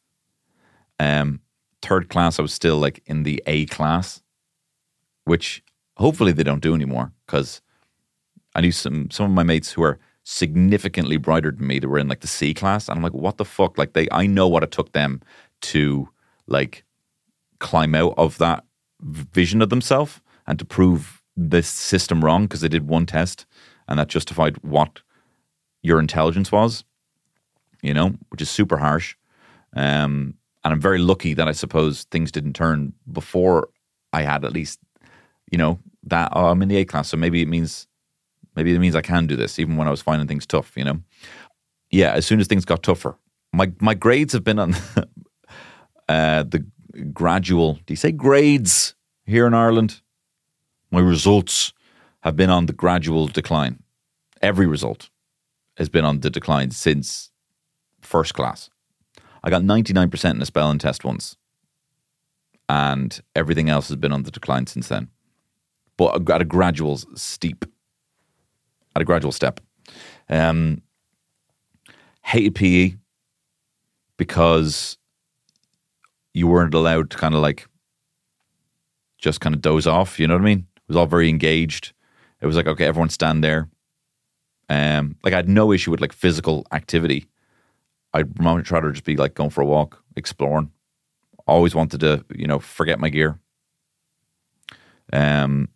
[0.98, 1.40] Um,
[1.82, 4.22] third class, I was still like in the A class,
[5.24, 5.62] which
[5.96, 7.60] hopefully they don't do anymore because
[8.54, 11.98] I knew some some of my mates who are significantly brighter than me that were
[11.98, 13.78] in like the C class, and I'm like, what the fuck?
[13.78, 15.20] Like they, I know what it took them
[15.62, 16.08] to
[16.46, 16.84] like
[17.58, 18.64] climb out of that
[19.06, 23.46] vision of themselves and to prove this system wrong because they did one test
[23.88, 25.00] and that justified what
[25.82, 26.84] your intelligence was,
[27.82, 29.14] you know, which is super harsh.
[29.74, 33.68] Um, and I'm very lucky that I suppose things didn't turn before
[34.12, 34.80] I had at least,
[35.52, 37.86] you know, that oh, I'm in the A class, so maybe it means
[38.56, 40.84] maybe it means I can do this, even when I was finding things tough, you
[40.84, 41.00] know.
[41.90, 43.16] Yeah, as soon as things got tougher,
[43.52, 44.74] my my grades have been on
[46.08, 46.66] uh, the
[47.12, 47.74] gradual.
[47.86, 48.95] Do you say grades
[49.26, 50.00] here in Ireland?
[50.90, 51.72] My results
[52.20, 53.82] have been on the gradual decline.
[54.40, 55.10] Every result
[55.76, 57.30] has been on the decline since
[58.00, 58.70] first class.
[59.42, 61.36] I got 99% in a spelling test once,
[62.68, 65.08] and everything else has been on the decline since then.
[65.96, 67.64] But at a gradual steep,
[68.94, 69.60] at a gradual step.
[70.28, 70.82] Um,
[72.22, 72.96] hated PE
[74.16, 74.98] because
[76.34, 77.68] you weren't allowed to kind of like
[79.18, 80.18] just kind of doze off.
[80.18, 80.66] You know what I mean?
[80.76, 81.92] It was all very engaged.
[82.40, 83.68] It was like, okay, everyone stand there.
[84.68, 87.26] Um, like I had no issue with like physical activity.
[88.12, 90.70] I'd much rather just be like going for a walk, exploring.
[91.46, 93.38] Always wanted to, you know, forget my gear.
[95.12, 95.68] Um,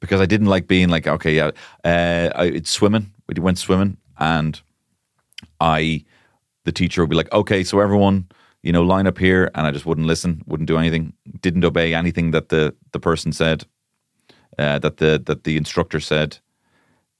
[0.00, 1.50] because I didn't like being like, okay, yeah,
[1.84, 3.12] uh, I, it's swimming.
[3.28, 4.60] We went swimming, and
[5.60, 6.04] I,
[6.64, 8.28] the teacher would be like, okay, so everyone,
[8.62, 11.94] you know, line up here, and I just wouldn't listen, wouldn't do anything, didn't obey
[11.94, 13.64] anything that the the person said,
[14.58, 16.38] uh, that the that the instructor said.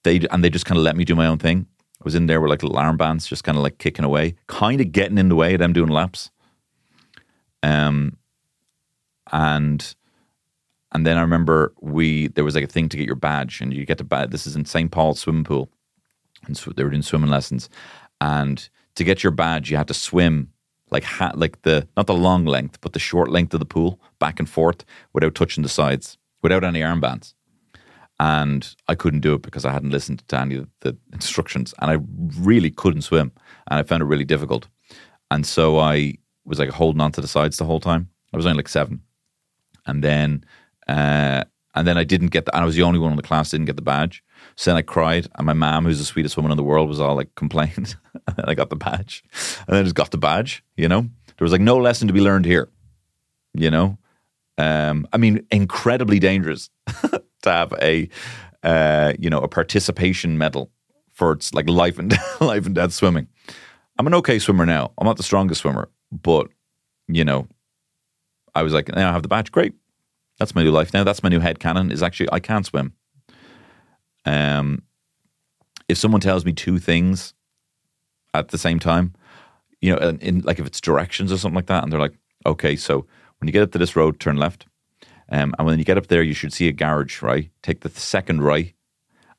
[0.03, 1.67] They and they just kind of let me do my own thing.
[2.01, 4.81] I was in there with like alarm bands, just kind of like kicking away, kind
[4.81, 6.31] of getting in the way of them doing laps.
[7.63, 8.17] Um,
[9.33, 9.95] and
[10.93, 13.73] and then I remember we there was like a thing to get your badge, and
[13.73, 14.31] you get the badge.
[14.31, 14.91] This is in St.
[14.91, 15.71] Paul's swimming pool,
[16.47, 17.69] and so they were doing swimming lessons,
[18.21, 20.51] and to get your badge, you had to swim
[20.91, 24.01] like ha- like the not the long length, but the short length of the pool
[24.19, 27.35] back and forth without touching the sides, without any armbands.
[28.19, 31.91] And I couldn't do it because I hadn't listened to any of the instructions, and
[31.91, 31.99] I
[32.39, 33.33] really couldn't swim,
[33.69, 34.69] and I found it really difficult.
[35.31, 38.11] And so I was like holding on to the sides the whole time.
[38.33, 39.01] I was only like seven,
[39.87, 40.45] and then
[40.87, 43.23] uh, and then I didn't get the, and I was the only one in the
[43.23, 44.23] class didn't get the badge.
[44.57, 47.01] So then I cried, and my mom, who's the sweetest woman in the world, was
[47.01, 47.97] all like complained.
[48.27, 49.23] and then I got the badge,
[49.67, 50.63] and then I just got the badge.
[50.77, 52.69] You know, there was like no lesson to be learned here.
[53.55, 53.99] You know,
[54.59, 58.09] um, I mean, incredibly dangerous to have a,
[58.63, 60.71] uh, you know, a participation medal
[61.13, 63.29] for its like life and life and death swimming.
[63.99, 64.93] I'm an okay swimmer now.
[64.99, 66.49] I'm not the strongest swimmer, but
[67.09, 67.49] you know,
[68.55, 69.51] I was like, now I have the badge.
[69.51, 69.75] Great,
[70.39, 71.05] that's my new life now.
[71.05, 72.95] That's my new head canon Is actually I can't swim.
[74.25, 74.83] Um,
[75.89, 77.35] if someone tells me two things
[78.35, 79.15] at the same time,
[79.81, 82.17] you know, in, in like if it's directions or something like that, and they're like,
[82.47, 83.07] okay, so
[83.39, 84.67] when you get up to this road, turn left,
[85.31, 87.51] um, and when you get up there, you should see a garage, right?
[87.63, 88.75] Take the second right,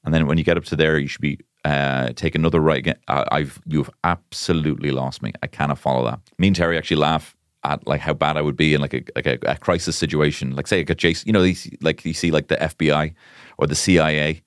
[0.04, 2.80] and then when you get up to there, you should be uh, take another right
[2.80, 2.98] again.
[3.08, 5.34] I, I've you've absolutely lost me.
[5.44, 6.20] I cannot follow that.
[6.38, 9.04] Me and Terry actually laugh at like how bad I would be in like a
[9.16, 10.56] like a, a crisis situation.
[10.56, 13.14] Like say like a Jason, you know, these, like you see like the FBI
[13.58, 14.42] or the CIA,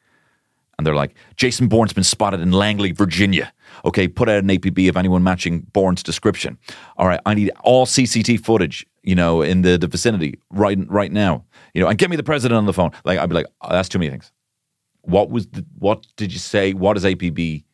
[0.76, 3.52] and they're like, Jason Bourne's been spotted in Langley, Virginia.
[3.84, 6.58] Okay, put out an APB of anyone matching Bourne's description.
[6.96, 11.12] All right, I need all CCT footage, you know, in the, the vicinity right right
[11.12, 11.44] now.
[11.74, 12.90] You know, and get me the president on the phone.
[13.04, 14.32] Like I'd be like, oh, that's too many things.
[15.02, 16.72] What was the, what did you say?
[16.72, 17.64] What does APB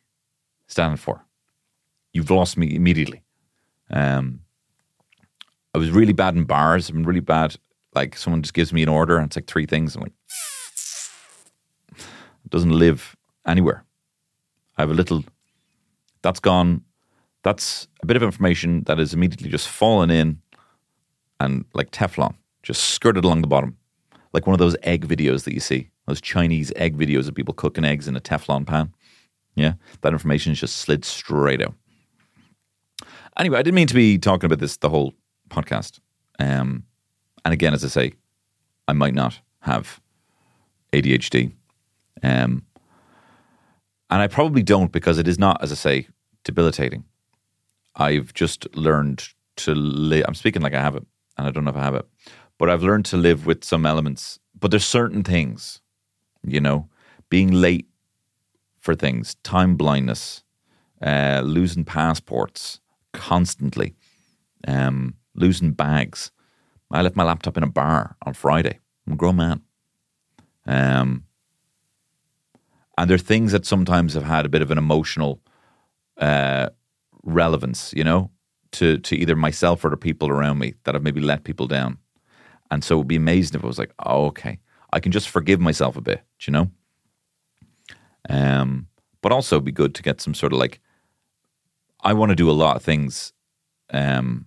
[0.67, 1.25] stand for?
[2.13, 3.23] You've lost me immediately.
[3.91, 4.41] Um,
[5.75, 6.91] I was really bad in bars.
[6.91, 7.57] I'm really bad.
[7.95, 9.95] Like someone just gives me an order and it's like three things.
[9.95, 10.13] I'm like,
[12.51, 13.85] doesn't live anywhere.
[14.77, 15.25] I have a little
[16.23, 16.83] That's gone.
[17.43, 20.43] That's a bit of information that is immediately just fallen in
[21.39, 23.77] and like Teflon, just skirted along the bottom.
[24.33, 27.55] Like one of those egg videos that you see, those Chinese egg videos of people
[27.55, 28.93] cooking eggs in a Teflon pan.
[29.55, 31.75] Yeah, that information just slid straight out.
[33.39, 35.15] Anyway, I didn't mean to be talking about this the whole
[35.49, 35.99] podcast.
[36.39, 36.85] Um,
[37.45, 38.13] and again, as I say,
[38.87, 40.01] I might not have
[40.93, 41.53] ADHD.
[42.23, 42.65] Um,
[44.11, 46.09] and I probably don't because it is not, as I say,
[46.45, 47.05] debilitating.
[47.97, 50.25] I've just learned to live.
[50.27, 51.05] I'm speaking like I have it,
[51.37, 52.07] and I don't know if I have it,
[52.59, 54.39] but I've learned to live with some elements.
[54.59, 55.81] But there's certain things,
[56.43, 56.89] you know,
[57.29, 57.87] being late
[58.81, 60.43] for things, time blindness,
[61.03, 62.81] uh, losing passports
[63.13, 63.95] constantly,
[64.67, 66.31] um, losing bags.
[66.91, 68.81] I left my laptop in a bar on Friday.
[69.07, 69.63] I'm a grown man.
[70.67, 71.25] Um,
[73.01, 75.41] and there are things that sometimes have had a bit of an emotional
[76.19, 76.69] uh,
[77.23, 78.31] relevance, you know,
[78.73, 81.97] to to either myself or the people around me that have maybe let people down.
[82.71, 84.59] And so it would be amazing if it was like, oh, okay,
[84.93, 86.71] I can just forgive myself a bit, you know.
[88.29, 88.87] Um,
[89.23, 90.79] but also it'd be good to get some sort of like,
[92.03, 93.33] I want to do a lot of things,
[93.95, 94.47] um,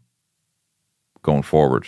[1.23, 1.87] going forward.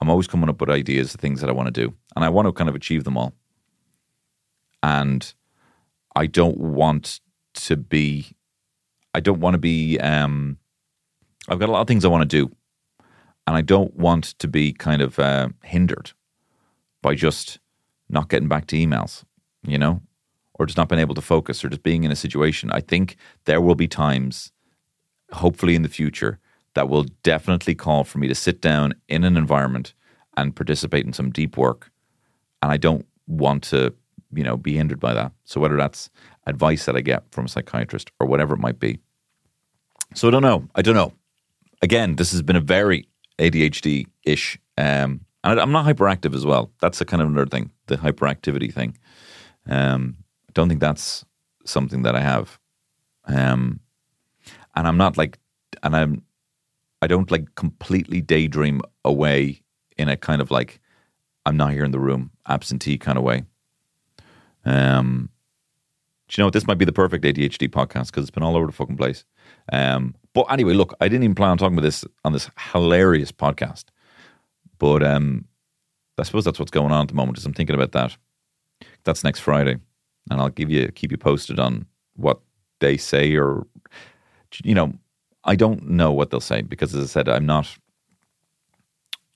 [0.00, 2.28] I'm always coming up with ideas of things that I want to do, and I
[2.28, 3.32] want to kind of achieve them all.
[4.84, 5.34] And
[6.16, 7.20] I don't want
[7.54, 8.34] to be,
[9.14, 10.56] I don't want to be, um,
[11.48, 12.50] I've got a lot of things I want to do,
[13.46, 16.12] and I don't want to be kind of uh, hindered
[17.02, 17.60] by just
[18.08, 19.24] not getting back to emails,
[19.62, 20.00] you know,
[20.54, 22.70] or just not being able to focus or just being in a situation.
[22.72, 24.52] I think there will be times,
[25.32, 26.38] hopefully in the future,
[26.74, 29.92] that will definitely call for me to sit down in an environment
[30.36, 31.90] and participate in some deep work.
[32.62, 33.94] And I don't want to,
[34.32, 35.32] you know, be hindered by that.
[35.44, 36.10] So whether that's
[36.46, 38.98] advice that I get from a psychiatrist or whatever it might be.
[40.14, 40.68] So I don't know.
[40.74, 41.12] I don't know.
[41.82, 43.08] Again, this has been a very
[43.38, 44.58] ADHD ish.
[44.78, 46.70] Um, and I'm not hyperactive as well.
[46.80, 48.96] That's a kind of another thing, the hyperactivity thing.
[49.68, 50.16] Um,
[50.48, 51.24] I don't think that's
[51.64, 52.58] something that I have.
[53.26, 53.80] Um,
[54.74, 55.38] and I'm not like,
[55.82, 56.22] and I'm
[57.02, 59.62] I don't like completely daydream away
[59.96, 60.80] in a kind of like
[61.44, 63.44] I'm not here in the room, absentee kind of way.
[64.66, 65.30] Um,
[66.28, 66.50] do you know?
[66.50, 69.24] This might be the perfect ADHD podcast because it's been all over the fucking place.
[69.72, 73.32] Um, but anyway, look, I didn't even plan on talking about this on this hilarious
[73.32, 73.84] podcast.
[74.78, 75.46] But um,
[76.18, 77.38] I suppose that's what's going on at the moment.
[77.38, 78.16] Is I'm thinking about that.
[79.04, 79.78] That's next Friday,
[80.30, 82.40] and I'll give you keep you posted on what
[82.80, 83.66] they say or
[84.64, 84.92] you know
[85.46, 87.78] I don't know what they'll say because, as I said, I'm not.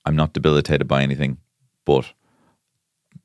[0.03, 1.37] I'm not debilitated by anything,
[1.85, 2.11] but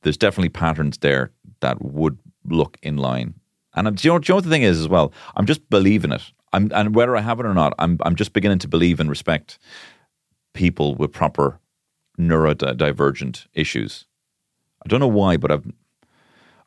[0.02, 3.34] there's definitely patterns there that would look in line.
[3.74, 5.12] And do you know, do you know what the thing is as well?
[5.36, 6.22] I'm just believing it.
[6.52, 9.10] I'm, and whether I have it or not, I'm I'm just beginning to believe and
[9.10, 9.58] respect
[10.54, 11.60] people with proper
[12.18, 14.06] neurodivergent issues.
[14.84, 15.70] I don't know why, but I've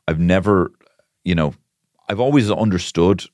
[0.06, 0.72] I've never,
[1.24, 1.54] you know,
[2.08, 3.24] I've always understood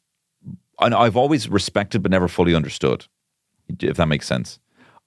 [0.80, 3.06] and I've always respected but never fully understood,
[3.80, 4.58] if that makes sense.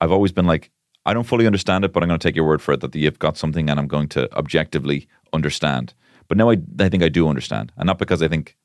[0.01, 0.71] I've always been like,
[1.05, 2.95] I don't fully understand it, but I'm going to take your word for it that
[2.95, 5.93] you've got something and I'm going to objectively understand.
[6.29, 7.73] But now I, I think I do understand.
[7.75, 8.55] And not because I think,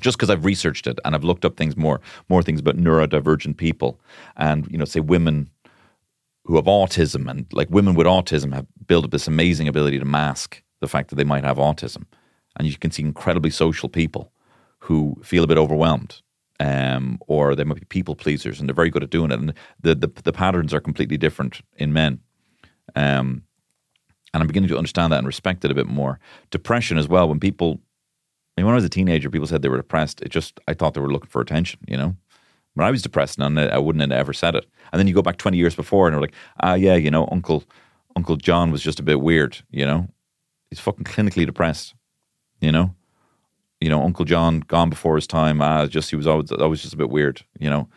[0.00, 3.56] just because I've researched it and I've looked up things more, more things about neurodivergent
[3.56, 3.98] people
[4.36, 5.50] and, you know, say women
[6.44, 10.04] who have autism and like women with autism have built up this amazing ability to
[10.04, 12.04] mask the fact that they might have autism.
[12.56, 14.30] And you can see incredibly social people
[14.78, 16.20] who feel a bit overwhelmed.
[16.60, 19.40] Um, or they might be people pleasers, and they're very good at doing it.
[19.40, 22.20] And the the, the patterns are completely different in men.
[22.94, 23.42] Um,
[24.34, 26.18] and I'm beginning to understand that and respect it a bit more.
[26.50, 27.28] Depression as well.
[27.28, 27.78] When people,
[28.56, 30.20] I mean, when I was a teenager, people said they were depressed.
[30.22, 31.78] It just, I thought they were looking for attention.
[31.86, 32.16] You know,
[32.74, 34.66] when I was depressed, and I wouldn't have ever said it.
[34.92, 37.28] And then you go back 20 years before, and they're like, ah, yeah, you know,
[37.30, 37.62] Uncle
[38.16, 39.58] Uncle John was just a bit weird.
[39.70, 40.08] You know,
[40.68, 41.94] he's fucking clinically depressed.
[42.60, 42.92] You know,
[43.80, 45.60] you know, Uncle John gone before his time.
[45.60, 47.44] Uh, just he was always always just a bit weird.
[47.60, 47.88] You know,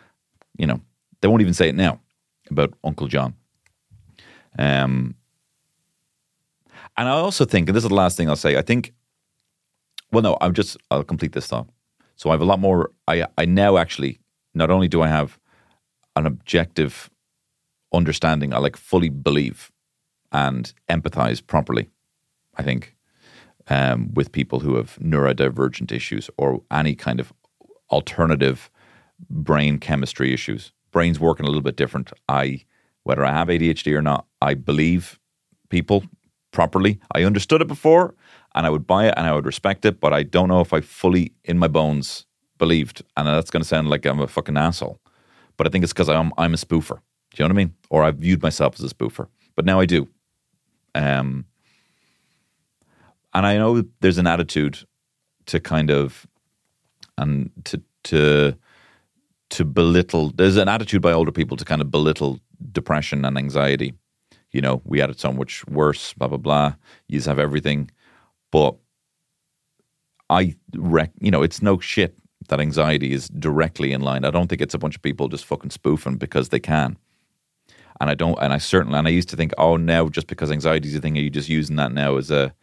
[0.55, 0.81] you know,
[1.21, 1.99] they won't even say it now
[2.51, 3.33] about Uncle John.
[4.59, 5.15] Um,
[6.97, 8.57] and I also think, and this is the last thing I'll say.
[8.57, 8.93] I think,
[10.11, 11.67] well, no, I'm just I'll complete this thought.
[12.15, 12.91] So I have a lot more.
[13.07, 14.19] I I now actually
[14.53, 15.39] not only do I have
[16.15, 17.09] an objective
[17.93, 19.71] understanding, I like fully believe
[20.31, 21.89] and empathize properly.
[22.55, 22.95] I think
[23.69, 27.33] um, with people who have neurodivergent issues or any kind of
[27.91, 28.69] alternative
[29.29, 30.71] brain chemistry issues.
[30.91, 32.11] Brain's working a little bit different.
[32.27, 32.65] I,
[33.03, 35.19] whether I have ADHD or not, I believe
[35.69, 36.03] people
[36.51, 36.99] properly.
[37.13, 38.15] I understood it before
[38.55, 40.73] and I would buy it and I would respect it, but I don't know if
[40.73, 42.25] I fully in my bones
[42.57, 44.99] believed, and that's going to sound like I'm a fucking asshole,
[45.57, 46.99] but I think it's because I'm I'm a spoofer.
[47.31, 47.73] Do you know what I mean?
[47.89, 50.07] Or I've viewed myself as a spoofer, but now I do.
[50.95, 51.45] Um,
[53.33, 54.79] and I know there's an attitude
[55.45, 56.25] to kind of
[57.17, 58.57] and to to
[59.51, 60.31] to belittle.
[60.35, 62.39] There's an attitude by older people to kind of belittle
[62.71, 63.93] depression and anxiety.
[64.51, 66.13] You know, we had it so much worse.
[66.13, 66.73] Blah blah blah.
[67.07, 67.91] You have everything,
[68.51, 68.75] but
[70.29, 71.11] I rec.
[71.19, 72.15] You know, it's no shit
[72.49, 74.25] that anxiety is directly in line.
[74.25, 76.97] I don't think it's a bunch of people just fucking spoofing because they can.
[77.99, 80.51] And I don't, and I certainly, and I used to think, oh, now just because
[80.51, 82.53] anxiety is a thing, are you just using that now as a,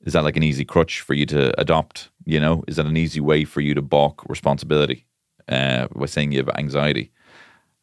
[0.00, 2.10] is that like an easy crutch for you to adopt?
[2.24, 5.06] You know, is that an easy way for you to balk responsibility
[5.48, 7.12] uh, by saying you have anxiety?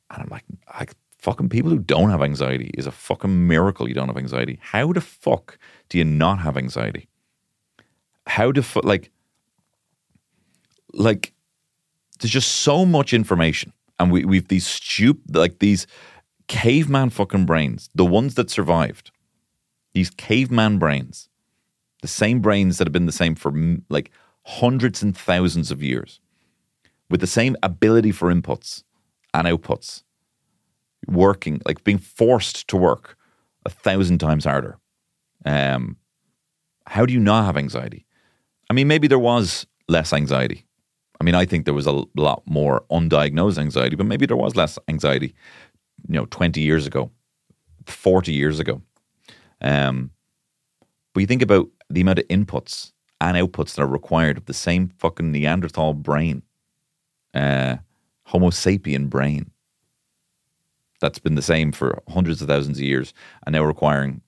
[0.10, 0.88] And I'm like, I
[1.26, 3.88] fucking people who don't have anxiety is a fucking miracle.
[3.88, 4.60] You don't have anxiety.
[4.62, 5.58] How the fuck
[5.90, 7.08] do you not have anxiety?
[8.28, 9.10] How the fuck like
[10.94, 11.34] like
[12.20, 15.88] there's just so much information, and we we've these stupid like these
[16.48, 19.12] caveman fucking brains, the ones that survived,
[19.94, 21.28] these caveman brains,
[22.04, 23.52] the same brains that have been the same for
[23.90, 24.12] like
[24.44, 26.20] hundreds and thousands of years,
[27.10, 28.84] with the same ability for inputs
[29.34, 30.05] and outputs,
[31.08, 33.18] working, like being forced to work
[33.66, 34.78] a thousand times harder.
[35.46, 35.98] Um,
[36.88, 38.06] how do you not have anxiety?
[38.70, 40.66] I mean, maybe there was less anxiety.
[41.20, 44.56] I mean, I think there was a lot more undiagnosed anxiety, but maybe there was
[44.56, 45.34] less anxiety
[46.08, 47.12] you know, 20 years ago,
[47.86, 48.82] 40 years ago.
[49.62, 50.12] Um,
[51.14, 52.92] but you think about the amount of inputs
[53.22, 56.44] and outputs that are required of the same fucking Neanderthal brain,
[57.34, 57.78] uh,
[58.26, 59.52] Homo sapien brain,
[61.06, 63.14] that's been the same for hundreds of thousands of years
[63.46, 64.22] and now requiring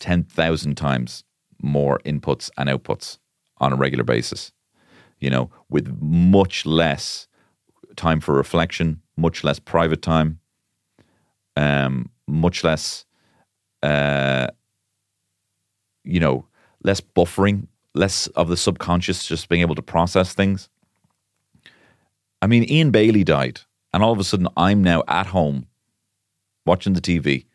[0.00, 1.22] 10,000 times
[1.62, 3.18] more inputs and outputs
[3.58, 4.50] on a regular basis,
[5.20, 7.28] you know, with much less
[7.94, 10.40] time for reflection, much less private time,
[11.56, 13.04] um, much less,
[13.84, 14.48] uh,
[16.02, 16.44] you know,
[16.82, 20.68] less buffering, less of the subconscious just being able to process things.
[22.42, 23.60] I mean, Ian Bailey died,
[23.92, 25.67] and all of a sudden, I'm now at home
[26.68, 27.46] watching the TV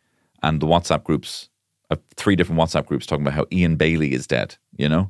[0.42, 1.50] and the WhatsApp groups,
[1.90, 5.10] uh, three different WhatsApp groups talking about how Ian Bailey is dead, you know?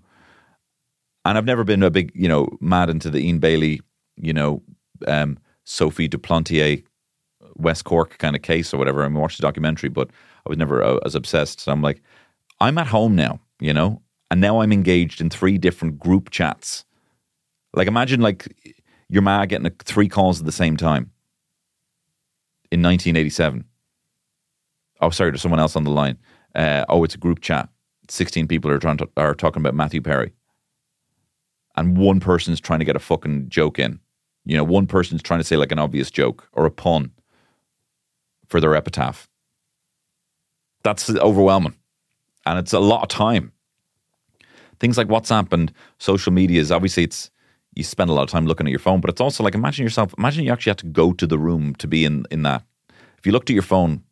[1.26, 3.82] And I've never been a big, you know, mad into the Ian Bailey,
[4.18, 4.62] you know,
[5.08, 6.84] um, Sophie du Plantier
[7.56, 9.04] West Cork kind of case or whatever.
[9.04, 10.10] I mean, watched the documentary, but
[10.46, 11.62] I was never uh, as obsessed.
[11.62, 12.02] So I'm like,
[12.60, 16.86] I'm at home now, you know, and now I'm engaged in three different group chats.
[17.74, 18.54] Like, imagine like
[19.10, 21.12] your ma getting a, three calls at the same time
[22.72, 23.66] in 1987.
[25.04, 26.18] Oh, sorry, there's someone else on the line.
[26.56, 27.68] Uh, oh, it's a group chat.
[28.10, 30.32] 16 people are trying to, are talking about Matthew Perry.
[31.76, 34.00] And one person's trying to get a fucking joke in.
[34.46, 37.12] You know, one person's trying to say like an obvious joke or a pun
[38.48, 39.28] for their epitaph.
[40.84, 41.76] That's overwhelming.
[42.46, 43.52] And it's a lot of time.
[44.80, 47.30] Things like WhatsApp and social media is obviously it's
[47.76, 49.84] you spend a lot of time looking at your phone, but it's also like imagine
[49.84, 52.64] yourself, imagine you actually had to go to the room to be in in that.
[53.18, 54.04] If you looked at your phone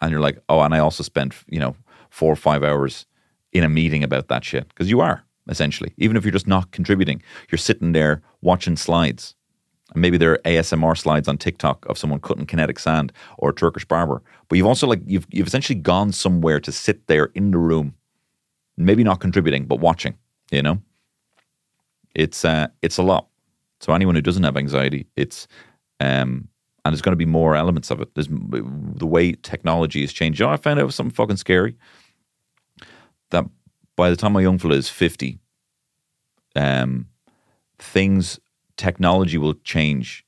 [0.00, 1.76] and you're like, oh, and I also spent, you know,
[2.10, 3.06] four or five hours
[3.52, 4.68] in a meeting about that shit.
[4.68, 5.92] Because you are, essentially.
[5.98, 9.34] Even if you're just not contributing, you're sitting there watching slides
[9.92, 13.54] And maybe there are ASMR slides on TikTok of someone cutting kinetic sand or a
[13.54, 14.22] Turkish barber.
[14.48, 17.94] But you've also like you've you've essentially gone somewhere to sit there in the room,
[18.76, 20.16] maybe not contributing but watching.
[20.50, 20.82] You know,
[22.14, 23.26] it's uh, it's a lot.
[23.80, 25.48] So anyone who doesn't have anxiety, it's
[26.00, 26.48] um,
[26.84, 28.14] and there's going to be more elements of it.
[28.14, 30.40] There's the way technology has changed.
[30.40, 31.76] You know, I found out something fucking scary.
[33.30, 33.44] That
[33.96, 35.38] by the time my young fella is fifty,
[36.56, 37.06] um,
[37.78, 38.40] things
[38.76, 40.24] technology will change.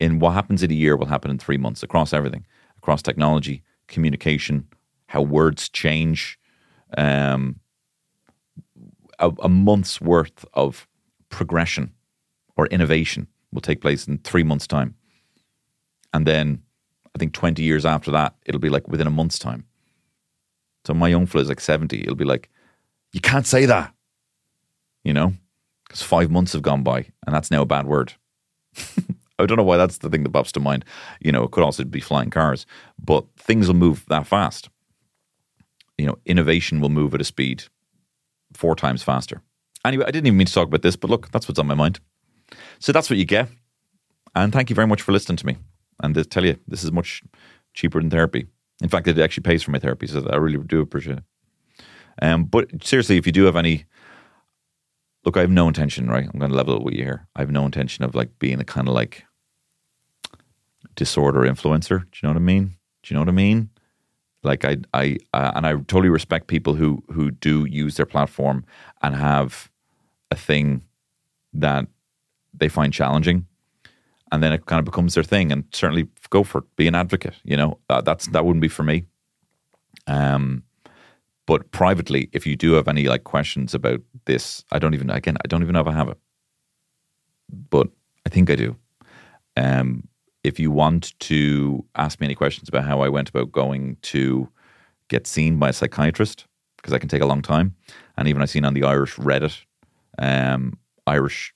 [0.00, 3.62] In what happens in a year will happen in three months across everything, across technology,
[3.88, 4.68] communication,
[5.06, 6.38] how words change.
[6.96, 7.60] Um,
[9.18, 10.86] a, a month's worth of
[11.30, 11.92] progression
[12.56, 14.94] or innovation will take place in three months' time.
[16.12, 16.62] And then
[17.14, 19.64] I think 20 years after that, it'll be like within a month's time.
[20.84, 22.00] So my young fella is like 70.
[22.00, 22.48] It'll be like,
[23.12, 23.92] you can't say that,
[25.04, 25.34] you know?
[25.88, 28.12] because five months have gone by, and that's now a bad word.
[29.38, 30.84] I don't know why that's the thing that pops to mind.
[31.20, 32.66] You know, it could also be flying cars,
[33.02, 34.68] but things will move that fast.
[35.96, 37.64] You know, innovation will move at a speed
[38.52, 39.40] four times faster.
[39.84, 41.74] Anyway, I didn't even mean to talk about this, but look, that's what's on my
[41.74, 42.00] mind.
[42.80, 43.48] So that's what you get.
[44.34, 45.56] And thank you very much for listening to me.
[46.02, 47.22] And they tell you, this is much
[47.74, 48.46] cheaper than therapy.
[48.82, 51.24] In fact, it actually pays for my therapy, so I really do appreciate it.
[52.22, 53.84] Um, but seriously, if you do have any
[55.24, 56.24] look, I have no intention, right?
[56.24, 57.28] I'm going to level it with you here.
[57.36, 59.24] I have no intention of like being a kind of like
[60.94, 62.00] disorder influencer.
[62.00, 62.76] Do you know what I mean?
[63.02, 63.70] Do you know what I mean?
[64.42, 68.64] Like I, I, uh, and I totally respect people who who do use their platform
[69.02, 69.70] and have
[70.30, 70.82] a thing
[71.52, 71.86] that
[72.54, 73.46] they find challenging,
[74.30, 75.52] and then it kind of becomes their thing.
[75.52, 76.76] And certainly go for it.
[76.76, 77.34] Be an advocate.
[77.44, 79.04] You know, uh, that's that wouldn't be for me.
[80.06, 80.62] Um,
[81.46, 85.38] but privately, if you do have any like questions about this, I don't even again,
[85.44, 86.18] I don't even know if I have it,
[87.70, 87.88] but
[88.26, 88.76] I think I do.
[89.56, 90.06] Um,
[90.44, 94.48] if you want to ask me any questions about how I went about going to
[95.08, 97.74] get seen by a psychiatrist, because that can take a long time,
[98.16, 99.62] and even I've seen on the Irish Reddit,
[100.18, 101.54] um, Irish,